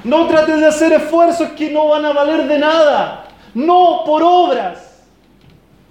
No 0.04 0.26
trates 0.26 0.60
de 0.60 0.66
hacer 0.66 0.92
esfuerzos 0.92 1.50
que 1.50 1.70
no 1.70 1.88
van 1.88 2.04
a 2.04 2.12
valer 2.12 2.46
de 2.46 2.58
nada. 2.58 3.28
No 3.54 4.02
por 4.04 4.22
obras. 4.22 5.02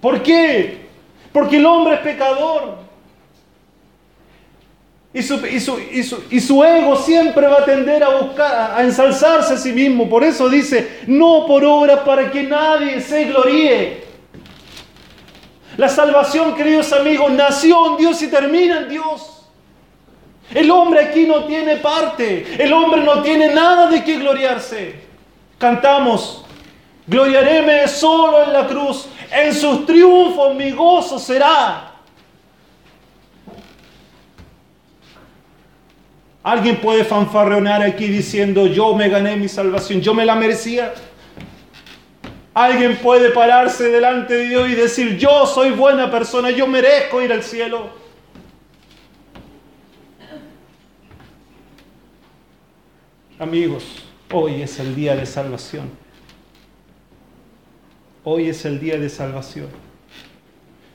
¿Por 0.00 0.22
qué? 0.22 0.88
Porque 1.32 1.56
el 1.56 1.66
hombre 1.66 1.94
es 1.94 2.00
pecador. 2.00 2.78
Y 5.12 5.22
su, 5.22 5.44
y, 5.44 6.40
su, 6.40 6.64
ego 6.64 6.96
siempre 6.96 7.48
va 7.48 7.58
a 7.58 7.64
tender 7.64 8.02
a 8.04 8.20
buscar, 8.20 8.72
a 8.76 8.82
ensalzarse 8.82 9.54
a 9.54 9.56
sí 9.56 9.72
mismo. 9.72 10.08
Por 10.08 10.22
eso 10.22 10.48
dice, 10.48 11.00
no 11.08 11.46
por 11.46 11.64
obra 11.64 12.04
para 12.04 12.30
que 12.30 12.44
nadie 12.44 13.00
se 13.00 13.24
gloríe. 13.24 14.04
La 15.76 15.88
salvación, 15.88 16.54
queridos 16.54 16.92
amigos, 16.92 17.32
nació 17.32 17.90
en 17.90 17.96
Dios 17.96 18.22
y 18.22 18.28
termina 18.28 18.82
en 18.82 18.88
Dios. 18.88 19.39
El 20.54 20.70
hombre 20.70 21.04
aquí 21.04 21.26
no 21.26 21.44
tiene 21.44 21.76
parte. 21.76 22.56
El 22.58 22.72
hombre 22.72 23.02
no 23.02 23.22
tiene 23.22 23.54
nada 23.54 23.88
de 23.88 24.02
qué 24.02 24.16
gloriarse. 24.18 24.94
Cantamos, 25.58 26.44
gloriaréme 27.06 27.86
solo 27.86 28.44
en 28.44 28.52
la 28.52 28.66
cruz. 28.66 29.06
En 29.30 29.54
sus 29.54 29.86
triunfos 29.86 30.54
mi 30.54 30.70
gozo 30.72 31.18
será. 31.18 31.86
Alguien 36.42 36.80
puede 36.80 37.04
fanfarronear 37.04 37.82
aquí 37.82 38.06
diciendo, 38.06 38.66
yo 38.66 38.94
me 38.94 39.08
gané 39.10 39.36
mi 39.36 39.46
salvación, 39.46 40.00
yo 40.00 40.14
me 40.14 40.24
la 40.24 40.34
merecía. 40.34 40.94
Alguien 42.54 42.96
puede 42.96 43.30
pararse 43.30 43.90
delante 43.90 44.34
de 44.34 44.48
Dios 44.48 44.68
y 44.70 44.74
decir, 44.74 45.18
yo 45.18 45.46
soy 45.46 45.70
buena 45.70 46.10
persona, 46.10 46.50
yo 46.50 46.66
merezco 46.66 47.22
ir 47.22 47.32
al 47.32 47.42
cielo. 47.42 47.99
Amigos, 53.40 53.84
hoy 54.30 54.60
es 54.60 54.78
el 54.80 54.94
día 54.94 55.16
de 55.16 55.24
salvación. 55.24 55.90
Hoy 58.22 58.50
es 58.50 58.66
el 58.66 58.78
día 58.78 58.98
de 58.98 59.08
salvación. 59.08 59.68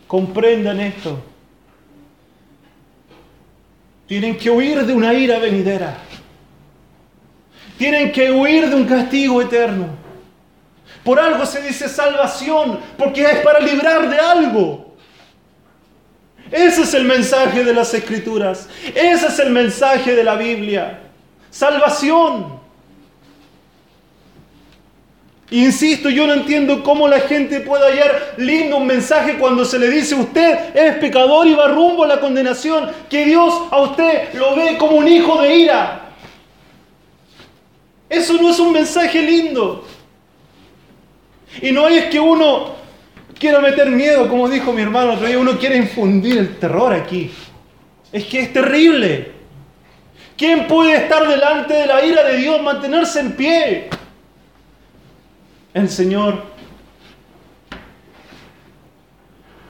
Comprendan 0.05 0.79
esto. 0.79 1.19
Tienen 4.07 4.37
que 4.37 4.51
huir 4.51 4.85
de 4.85 4.93
una 4.93 5.11
ira 5.15 5.39
venidera. 5.39 5.97
Tienen 7.79 8.11
que 8.11 8.31
huir 8.31 8.69
de 8.69 8.75
un 8.75 8.85
castigo 8.85 9.41
eterno. 9.41 9.87
Por 11.03 11.19
algo 11.19 11.47
se 11.47 11.63
dice 11.63 11.89
salvación, 11.89 12.79
porque 12.95 13.23
es 13.23 13.39
para 13.39 13.59
librar 13.59 14.07
de 14.07 14.19
algo. 14.19 14.95
Ese 16.51 16.83
es 16.83 16.93
el 16.93 17.05
mensaje 17.05 17.63
de 17.63 17.73
las 17.73 17.91
escrituras. 17.95 18.69
Ese 18.93 19.25
es 19.29 19.39
el 19.39 19.49
mensaje 19.49 20.13
de 20.13 20.23
la 20.23 20.35
Biblia. 20.35 21.04
Salvación. 21.55 22.59
Insisto, 25.51 26.09
yo 26.09 26.27
no 26.27 26.33
entiendo 26.33 26.83
cómo 26.83 27.07
la 27.07 27.21
gente 27.21 27.61
puede 27.61 27.91
hallar 27.91 28.33
lindo 28.35 28.75
un 28.75 28.85
mensaje 28.85 29.37
cuando 29.37 29.63
se 29.63 29.79
le 29.79 29.89
dice 29.89 30.15
usted 30.15 30.75
es 30.75 30.95
pecador 30.95 31.47
y 31.47 31.53
va 31.53 31.69
rumbo 31.69 32.03
a 32.03 32.07
la 32.07 32.19
condenación, 32.19 32.91
que 33.09 33.23
Dios 33.23 33.53
a 33.71 33.79
usted 33.83 34.33
lo 34.33 34.53
ve 34.53 34.77
como 34.77 34.97
un 34.97 35.07
hijo 35.07 35.41
de 35.41 35.55
ira. 35.55 36.09
Eso 38.09 38.33
no 38.33 38.49
es 38.49 38.59
un 38.59 38.73
mensaje 38.73 39.21
lindo. 39.21 39.87
Y 41.61 41.71
no 41.71 41.87
es 41.87 42.07
que 42.07 42.19
uno 42.19 42.75
quiera 43.39 43.61
meter 43.61 43.89
miedo, 43.91 44.27
como 44.27 44.49
dijo 44.49 44.73
mi 44.73 44.81
hermano 44.81 45.13
otro 45.13 45.25
día, 45.25 45.39
uno 45.39 45.57
quiere 45.57 45.77
infundir 45.77 46.37
el 46.37 46.57
terror 46.57 46.91
aquí. 46.91 47.31
Es 48.11 48.25
que 48.25 48.41
es 48.41 48.51
terrible. 48.51 49.34
¿Quién 50.37 50.67
puede 50.67 50.95
estar 50.97 51.27
delante 51.27 51.73
de 51.73 51.85
la 51.87 52.05
ira 52.05 52.23
de 52.23 52.37
Dios, 52.37 52.61
mantenerse 52.61 53.21
en 53.21 53.35
pie? 53.37 53.89
El 55.73 55.89
Señor, 55.89 56.43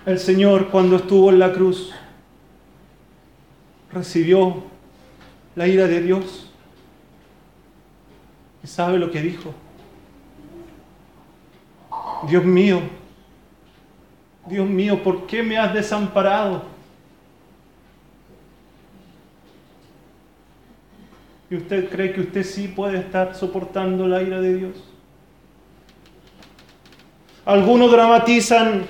el 0.05 0.19
Señor 0.19 0.69
cuando 0.69 0.95
estuvo 0.95 1.29
en 1.29 1.39
la 1.39 1.51
cruz, 1.51 1.93
recibió 3.91 4.63
la 5.55 5.67
ira 5.67 5.87
de 5.87 6.01
Dios. 6.01 6.51
¿Y 8.63 8.67
sabe 8.67 8.97
lo 8.97 9.11
que 9.11 9.21
dijo? 9.21 9.53
Dios 12.27 12.43
mío, 12.43 12.81
Dios 14.47 14.67
mío, 14.67 15.03
¿por 15.03 15.27
qué 15.27 15.43
me 15.43 15.57
has 15.57 15.73
desamparado? 15.73 16.74
¿Y 21.55 21.59
usted 21.59 21.87
cree 21.89 22.11
que 22.11 22.19
usted 22.19 22.43
sí 22.43 22.67
puede 22.67 22.97
estar 22.97 23.33
soportando 23.33 24.05
la 24.05 24.21
ira 24.21 24.41
de 24.41 24.57
Dios? 24.57 24.71
Algunos 27.45 27.89
dramatizan 27.89 28.83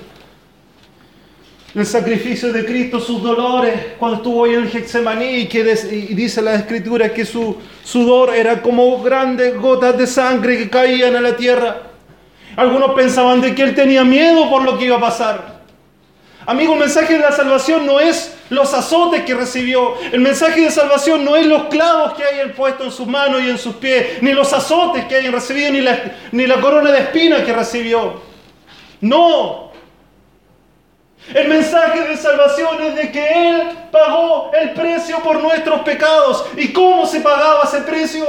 el 1.72 1.86
sacrificio 1.86 2.52
de 2.52 2.64
Cristo, 2.64 2.98
sus 2.98 3.22
dolores, 3.22 3.72
cuando 4.00 4.16
estuvo 4.16 4.44
ahí 4.44 4.54
en 4.54 4.66
Getsemaní, 4.66 5.42
y 5.42 5.46
que 5.46 5.62
dice 5.62 6.42
la 6.42 6.56
escritura 6.56 7.14
que 7.14 7.24
su 7.24 7.56
sudor 7.84 8.34
era 8.34 8.60
como 8.60 9.00
grandes 9.00 9.56
gotas 9.56 9.96
de 9.96 10.08
sangre 10.08 10.58
que 10.58 10.68
caían 10.68 11.14
a 11.14 11.20
la 11.20 11.36
tierra. 11.36 11.82
Algunos 12.56 12.94
pensaban 12.94 13.40
de 13.42 13.54
que 13.54 13.62
él 13.62 13.76
tenía 13.76 14.02
miedo 14.02 14.50
por 14.50 14.64
lo 14.64 14.76
que 14.76 14.86
iba 14.86 14.96
a 14.96 15.00
pasar. 15.00 15.55
Amigo, 16.46 16.74
el 16.74 16.78
mensaje 16.78 17.14
de 17.14 17.18
la 17.18 17.32
salvación 17.32 17.84
no 17.84 17.98
es 17.98 18.32
los 18.50 18.72
azotes 18.72 19.24
que 19.24 19.34
recibió. 19.34 19.94
El 20.12 20.20
mensaje 20.20 20.60
de 20.60 20.70
salvación 20.70 21.24
no 21.24 21.34
es 21.34 21.44
los 21.44 21.64
clavos 21.64 22.14
que 22.14 22.22
hayan 22.22 22.52
puesto 22.52 22.84
en 22.84 22.92
sus 22.92 23.06
manos 23.08 23.42
y 23.42 23.50
en 23.50 23.58
sus 23.58 23.74
pies, 23.76 24.22
ni 24.22 24.32
los 24.32 24.52
azotes 24.52 25.06
que 25.06 25.16
hayan 25.16 25.32
recibido, 25.32 25.72
ni 25.72 25.80
la, 25.80 25.98
ni 26.30 26.46
la 26.46 26.60
corona 26.60 26.92
de 26.92 27.00
espinas 27.00 27.42
que 27.42 27.52
recibió. 27.52 28.22
No. 29.00 29.72
El 31.34 31.48
mensaje 31.48 32.02
de 32.02 32.16
salvación 32.16 32.80
es 32.80 32.94
de 32.94 33.10
que 33.10 33.48
Él 33.48 33.62
pagó 33.90 34.52
el 34.54 34.70
precio 34.70 35.18
por 35.24 35.42
nuestros 35.42 35.80
pecados. 35.80 36.46
¿Y 36.56 36.72
cómo 36.72 37.06
se 37.06 37.20
pagaba 37.20 37.64
ese 37.64 37.80
precio? 37.80 38.24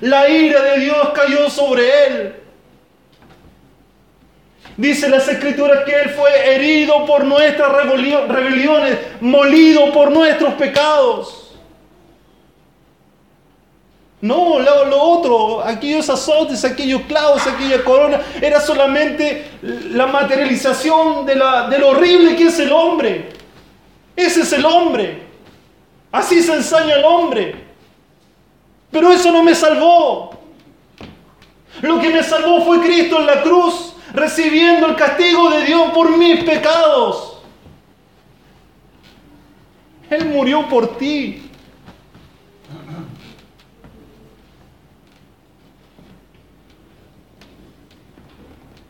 La 0.00 0.28
ira 0.28 0.60
de 0.60 0.80
Dios 0.80 1.10
cayó 1.14 1.48
sobre 1.48 2.06
Él. 2.06 2.39
Dice 4.80 5.10
las 5.10 5.28
escrituras 5.28 5.84
que 5.84 5.92
Él 5.92 6.08
fue 6.08 6.54
herido 6.54 7.04
por 7.04 7.22
nuestras 7.22 7.70
rebeliones, 7.70 8.98
molido 9.20 9.92
por 9.92 10.10
nuestros 10.10 10.54
pecados. 10.54 11.54
No, 14.22 14.58
lo, 14.58 15.02
otro, 15.02 15.62
aquellos 15.62 16.08
azotes, 16.08 16.64
aquellos 16.64 17.02
clavos, 17.02 17.46
aquella 17.46 17.84
corona, 17.84 18.22
era 18.40 18.58
solamente 18.58 19.50
la 19.60 20.06
materialización 20.06 21.26
de, 21.26 21.34
la, 21.34 21.68
de 21.68 21.78
lo 21.78 21.88
horrible 21.90 22.34
que 22.34 22.44
es 22.44 22.58
el 22.58 22.72
hombre. 22.72 23.28
Ese 24.16 24.40
es 24.40 24.52
el 24.54 24.64
hombre. 24.64 25.24
Así 26.10 26.42
se 26.42 26.54
ensaña 26.54 26.94
el 26.94 27.04
hombre. 27.04 27.66
Pero 28.90 29.12
eso 29.12 29.30
no 29.30 29.42
me 29.42 29.54
salvó. 29.54 30.30
Lo 31.82 32.00
que 32.00 32.08
me 32.08 32.22
salvó 32.22 32.62
fue 32.64 32.80
Cristo 32.80 33.18
en 33.20 33.26
la 33.26 33.42
cruz, 33.42 33.90
recibiendo 34.12 34.86
el 34.86 34.96
castigo 34.96 35.50
de 35.50 35.64
Dios 35.64 35.90
por 35.92 36.16
mis 36.16 36.42
pecados. 36.44 37.38
Él 40.10 40.26
murió 40.26 40.68
por 40.68 40.98
ti. 40.98 41.42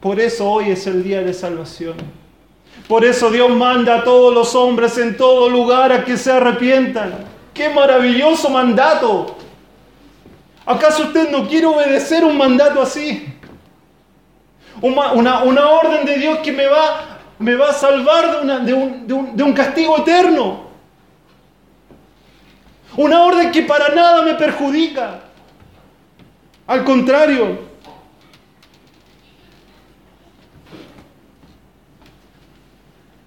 Por 0.00 0.18
eso 0.18 0.50
hoy 0.50 0.70
es 0.70 0.86
el 0.86 1.04
día 1.04 1.20
de 1.20 1.34
salvación. 1.34 1.96
Por 2.88 3.04
eso 3.04 3.30
Dios 3.30 3.50
manda 3.50 3.98
a 3.98 4.04
todos 4.04 4.34
los 4.34 4.54
hombres 4.54 4.96
en 4.96 5.16
todo 5.16 5.50
lugar 5.50 5.92
a 5.92 6.04
que 6.04 6.16
se 6.16 6.32
arrepientan. 6.32 7.12
¡Qué 7.52 7.68
maravilloso 7.68 8.48
mandato! 8.48 9.36
¿Acaso 10.64 11.04
usted 11.04 11.30
no 11.30 11.46
quiere 11.46 11.66
obedecer 11.66 12.24
un 12.24 12.38
mandato 12.38 12.80
así? 12.80 13.26
Una, 14.82 15.12
orden 15.12 16.06
de 16.06 16.16
Dios 16.16 16.38
que 16.38 16.52
me 16.52 16.66
va, 16.66 17.18
me 17.38 17.54
va 17.54 17.70
a 17.70 17.72
salvar 17.72 18.46
de, 18.46 18.60
de, 18.60 18.74
un, 18.74 19.06
de, 19.06 19.12
un, 19.12 19.36
de 19.36 19.42
un 19.42 19.52
castigo 19.52 19.98
eterno. 19.98 20.70
Una 22.96 23.24
orden 23.24 23.52
que 23.52 23.62
para 23.62 23.94
nada 23.94 24.22
me 24.22 24.34
perjudica. 24.34 25.20
Al 26.66 26.84
contrario, 26.84 27.58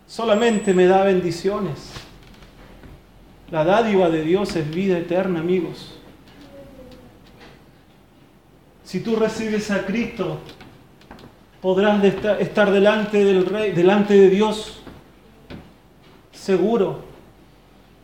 solamente 0.08 0.74
me 0.74 0.86
da 0.86 1.04
bendiciones. 1.04 1.92
La 3.52 3.64
dádiva 3.64 4.10
de 4.10 4.24
Dios 4.24 4.56
es 4.56 4.70
vida 4.70 4.98
eterna, 4.98 5.40
amigos. 5.40 5.94
Si 8.84 9.00
tú 9.00 9.16
recibes 9.16 9.72
a 9.72 9.86
Cristo, 9.86 10.40
podrás 11.64 12.04
estar 12.42 12.70
delante 12.72 13.24
del 13.24 13.46
Rey, 13.46 13.72
delante 13.72 14.14
de 14.14 14.30
Dios, 14.30 14.82
seguro, 16.34 17.00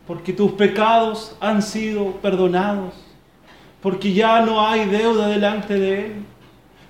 porque 0.06 0.32
tus 0.32 0.52
pecados 0.52 1.36
han 1.40 1.60
sido 1.60 2.12
perdonados, 2.22 2.94
porque 3.82 4.14
ya 4.14 4.40
no 4.40 4.66
hay 4.66 4.86
deuda 4.86 5.28
delante 5.28 5.78
de 5.78 6.06
Él, 6.06 6.12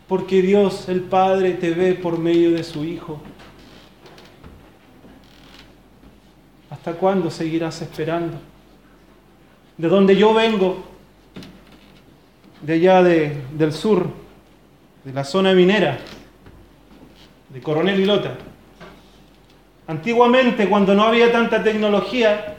porque 0.06 0.42
Dios 0.42 0.88
el 0.88 1.00
Padre 1.00 1.54
te 1.54 1.72
ve 1.72 1.94
por 1.94 2.18
medio 2.20 2.52
de 2.52 2.62
su 2.62 2.84
Hijo. 2.84 3.20
¿Hasta 6.70 6.92
cuándo 6.92 7.32
seguirás 7.32 7.82
esperando? 7.82 8.38
De 9.76 9.88
donde 9.88 10.14
yo 10.14 10.32
vengo, 10.32 10.84
de 12.62 12.74
allá 12.74 13.02
del 13.02 13.72
sur, 13.72 14.06
de 15.02 15.12
la 15.12 15.24
zona 15.24 15.52
minera, 15.52 15.98
de 17.50 17.60
Coronel 17.60 18.00
y 18.00 18.04
Lota. 18.04 18.34
Antiguamente, 19.86 20.68
cuando 20.68 20.94
no 20.94 21.04
había 21.04 21.32
tanta 21.32 21.62
tecnología, 21.62 22.56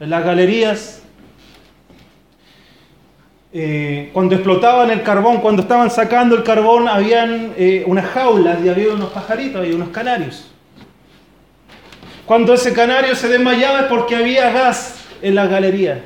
en 0.00 0.10
las 0.10 0.24
galerías, 0.24 1.02
eh, 3.52 4.10
cuando 4.12 4.34
explotaban 4.34 4.90
el 4.90 5.02
carbón, 5.02 5.40
cuando 5.40 5.62
estaban 5.62 5.90
sacando 5.90 6.36
el 6.36 6.42
carbón, 6.42 6.88
habían 6.88 7.54
eh, 7.56 7.84
unas 7.86 8.06
jaulas 8.06 8.58
y 8.62 8.68
había 8.68 8.92
unos 8.92 9.10
pajaritos, 9.10 9.60
había 9.60 9.76
unos 9.76 9.88
canarios. 9.90 10.50
Cuando 12.26 12.54
ese 12.54 12.72
canario 12.72 13.14
se 13.14 13.28
desmayaba 13.28 13.80
es 13.80 13.86
porque 13.86 14.16
había 14.16 14.50
gas 14.50 15.06
en 15.22 15.36
la 15.36 15.46
galería. 15.46 16.02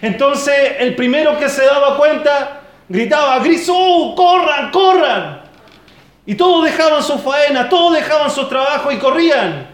Entonces 0.00 0.54
el 0.78 0.94
primero 0.94 1.38
que 1.38 1.48
se 1.48 1.64
daba 1.64 1.98
cuenta 1.98 2.62
gritaba, 2.88 3.38
Grisú, 3.40 4.14
corran, 4.16 4.70
corran. 4.70 5.41
Y 6.24 6.34
todos 6.36 6.64
dejaban 6.64 7.02
su 7.02 7.18
faena, 7.18 7.68
todos 7.68 7.94
dejaban 7.94 8.30
su 8.30 8.46
trabajo 8.48 8.92
y 8.92 8.98
corrían. 8.98 9.66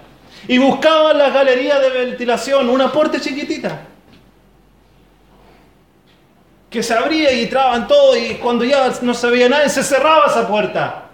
Y 0.46 0.56
buscaban 0.58 1.18
la 1.18 1.28
galería 1.28 1.78
de 1.78 1.90
ventilación, 1.90 2.70
una 2.70 2.90
puerta 2.90 3.20
chiquitita. 3.20 3.82
Que 6.70 6.82
se 6.82 6.94
abría 6.94 7.32
y 7.32 7.44
entraban 7.44 7.86
todos 7.86 8.16
y 8.16 8.34
cuando 8.36 8.64
ya 8.64 8.90
no 9.02 9.14
se 9.14 9.30
veía 9.30 9.48
nadie 9.48 9.68
se 9.68 9.82
cerraba 9.82 10.26
esa 10.26 10.48
puerta. 10.48 11.04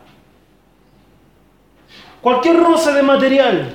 Cualquier 2.21 2.57
roce 2.57 2.93
de 2.93 3.03
material, 3.03 3.75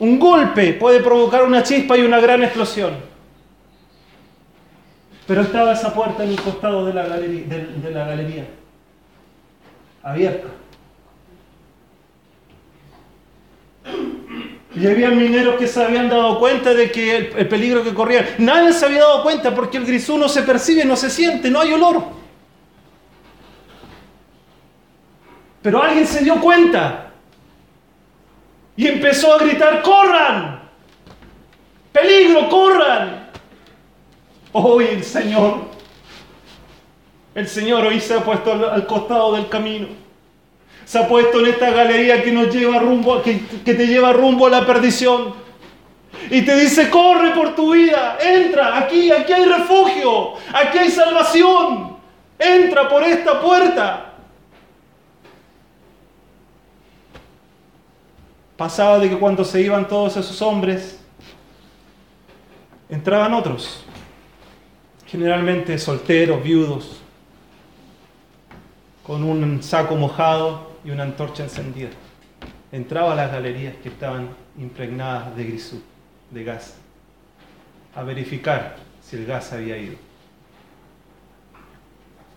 un 0.00 0.18
golpe 0.18 0.72
puede 0.74 1.00
provocar 1.00 1.44
una 1.44 1.62
chispa 1.62 1.96
y 1.96 2.02
una 2.02 2.18
gran 2.18 2.42
explosión. 2.42 2.92
Pero 5.26 5.42
estaba 5.42 5.72
esa 5.72 5.92
puerta 5.92 6.24
en 6.24 6.30
el 6.30 6.40
costado 6.40 6.86
de, 6.86 6.94
la 6.94 7.06
galería 7.06 8.46
abierta. 10.02 10.48
Y 14.74 14.86
había 14.86 15.10
mineros 15.10 15.56
que 15.58 15.66
se 15.66 15.82
habían 15.82 16.08
dado 16.08 16.38
cuenta 16.38 16.72
de 16.72 16.90
que 16.92 17.16
el, 17.16 17.48
peligro 17.48 17.82
que 17.82 17.94
corrían. 17.94 18.26
Nadie 18.38 18.72
se 18.72 18.84
había 18.86 19.00
dado 19.00 19.22
cuenta 19.22 19.54
porque 19.54 19.78
el 19.78 19.86
grisú 19.86 20.18
no 20.18 20.28
se 20.28 20.42
percibe, 20.42 20.84
no 20.84 20.96
se 20.96 21.10
siente, 21.10 21.50
no 21.50 21.60
hay 21.60 21.72
olor. 21.72 22.04
Pero 25.62 25.82
alguien 25.82 26.06
se 26.06 26.22
dio 26.22 26.40
cuenta 26.40 27.12
y 28.76 28.86
empezó 28.86 29.34
a 29.34 29.38
gritar, 29.38 29.82
corran, 29.82 30.62
peligro, 31.90 32.48
corran. 32.48 33.30
Hoy 34.52 34.84
el 34.84 35.04
Señor, 35.04 35.67
el 37.34 37.48
Señor 37.48 37.86
hoy 37.86 38.00
se 38.00 38.14
ha 38.14 38.24
puesto 38.24 38.52
al, 38.52 38.86
costado 38.86 39.34
del 39.34 39.48
camino. 39.48 39.88
Se 40.84 40.98
ha 40.98 41.06
puesto 41.06 41.40
en 41.40 41.46
esta 41.46 41.70
galería 41.70 42.22
que 42.22 42.32
nos 42.32 42.54
lleva 42.54 42.78
rumbo, 42.78 43.22
que, 43.22 43.40
que 43.64 43.74
te 43.74 43.86
lleva 43.86 44.12
rumbo 44.12 44.46
a 44.46 44.50
la 44.50 44.66
perdición. 44.66 45.34
Y 46.30 46.42
te 46.42 46.56
dice, 46.56 46.88
corre 46.90 47.30
por 47.30 47.54
tu 47.54 47.72
vida, 47.72 48.18
entra, 48.20 48.78
aquí, 48.78 49.10
aquí 49.12 49.32
hay 49.32 49.44
refugio, 49.44 50.34
aquí 50.52 50.78
hay 50.78 50.90
salvación. 50.90 51.96
Entra 52.38 52.88
por 52.88 53.02
esta 53.02 53.40
puerta. 53.40 54.14
Pasaba 58.56 58.98
de 58.98 59.10
que 59.10 59.18
cuando 59.18 59.44
se 59.44 59.60
iban 59.60 59.86
todos 59.86 60.16
esos 60.16 60.40
hombres, 60.42 60.98
entraban 62.88 63.34
otros 63.34 63.84
generalmente 65.08 65.78
solteros, 65.78 66.42
viudos, 66.42 66.97
con 69.08 69.24
un 69.24 69.62
saco 69.62 69.96
mojado 69.96 70.70
y 70.84 70.90
una 70.90 71.04
antorcha 71.04 71.42
encendida. 71.42 71.88
Entraba 72.70 73.14
a 73.14 73.16
las 73.16 73.32
galerías 73.32 73.74
que 73.82 73.88
estaban 73.88 74.28
impregnadas 74.58 75.34
de 75.34 75.44
grisú, 75.44 75.82
de 76.30 76.44
gas, 76.44 76.76
a 77.96 78.02
verificar 78.02 78.76
si 79.00 79.16
el 79.16 79.24
gas 79.24 79.50
había 79.54 79.78
ido. 79.78 79.96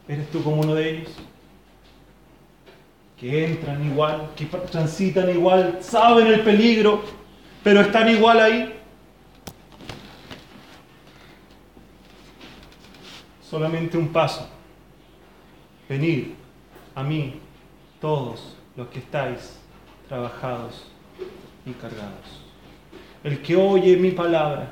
¿Eres 0.07 0.31
tú 0.31 0.41
como 0.41 0.61
uno 0.61 0.73
de 0.73 0.91
ellos? 0.91 1.09
Que 3.19 3.47
entran 3.47 3.85
igual, 3.85 4.29
que 4.37 4.45
transitan 4.45 5.29
igual, 5.29 5.79
saben 5.81 6.27
el 6.27 6.39
peligro, 6.39 7.03
pero 7.65 7.81
están 7.81 8.07
igual 8.07 8.39
ahí. 8.39 8.77
solamente 13.43 13.97
un 13.97 14.07
paso. 14.07 14.47
Venid 15.89 16.40
a 16.95 17.03
mí 17.03 17.35
todos 17.99 18.57
los 18.75 18.87
que 18.87 18.99
estáis 18.99 19.57
trabajados 20.07 20.87
y 21.65 21.71
cargados. 21.71 22.41
El 23.23 23.41
que 23.41 23.55
oye 23.55 23.97
mi 23.97 24.11
palabra 24.11 24.71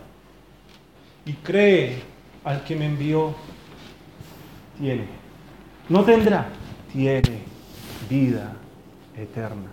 y 1.25 1.33
cree 1.33 2.01
al 2.43 2.63
que 2.63 2.75
me 2.75 2.85
envió, 2.85 3.35
tiene. 4.79 5.05
No 5.87 6.03
tendrá, 6.03 6.47
tiene 6.91 7.43
vida 8.09 8.53
eterna. 9.15 9.69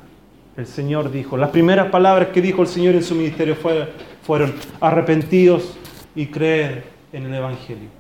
El 0.57 0.67
Señor 0.67 1.11
dijo, 1.11 1.37
las 1.37 1.51
primeras 1.51 1.91
palabras 1.91 2.29
que 2.29 2.41
dijo 2.41 2.63
el 2.63 2.69
Señor 2.69 2.95
en 2.95 3.03
su 3.03 3.15
ministerio 3.15 3.57
fueron, 4.23 4.55
arrepentidos 4.81 5.77
y 6.15 6.27
creed 6.27 6.81
en 7.13 7.27
el 7.27 7.35
Evangelio 7.35 7.97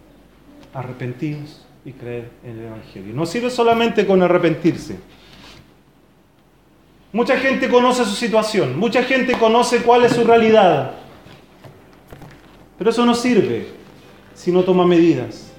arrepentidos 0.76 1.65
y 1.86 1.92
creer 1.92 2.30
en 2.44 2.58
el 2.58 2.64
Evangelio. 2.66 3.14
No 3.14 3.24
sirve 3.24 3.48
solamente 3.48 4.04
con 4.04 4.20
arrepentirse. 4.20 4.98
Mucha 7.12 7.38
gente 7.38 7.70
conoce 7.70 8.04
su 8.04 8.14
situación, 8.16 8.76
mucha 8.78 9.04
gente 9.04 9.38
conoce 9.38 9.78
cuál 9.78 10.04
es 10.04 10.12
su 10.12 10.24
realidad, 10.24 10.96
pero 12.76 12.90
eso 12.90 13.06
no 13.06 13.14
sirve 13.14 13.68
si 14.34 14.52
no 14.52 14.64
toma 14.64 14.84
medidas. 14.84 15.52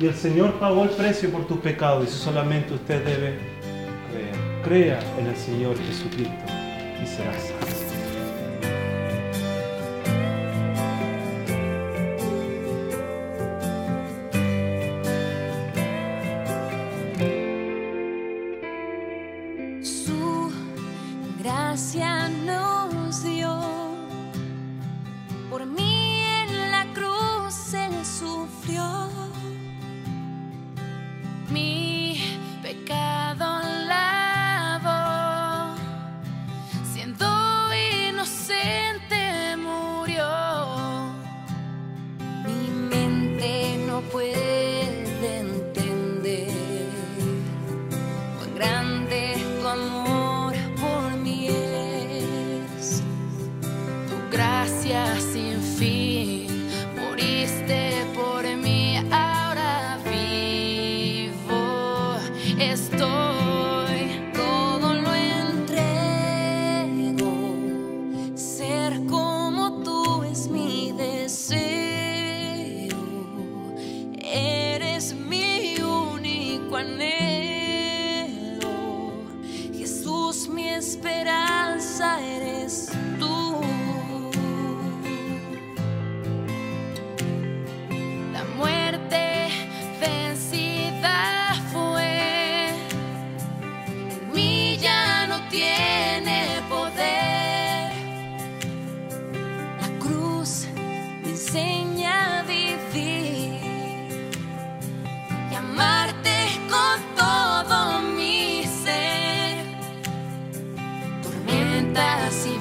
Y 0.00 0.06
el 0.06 0.14
Señor 0.14 0.54
pagó 0.54 0.82
el 0.82 0.90
precio 0.90 1.30
por 1.30 1.46
tus 1.46 1.58
pecados 1.58 2.04
y 2.04 2.08
eso 2.08 2.18
solamente 2.18 2.74
usted 2.74 3.04
debe 3.04 3.38
creer. 4.10 4.46
Crea 4.64 4.98
en 5.20 5.28
el 5.28 5.36
Señor 5.36 5.76
Jesucristo 5.78 6.44
y 7.00 7.06
será. 7.06 7.55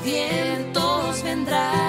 Vientos 0.05 1.23
vendrán, 1.23 1.84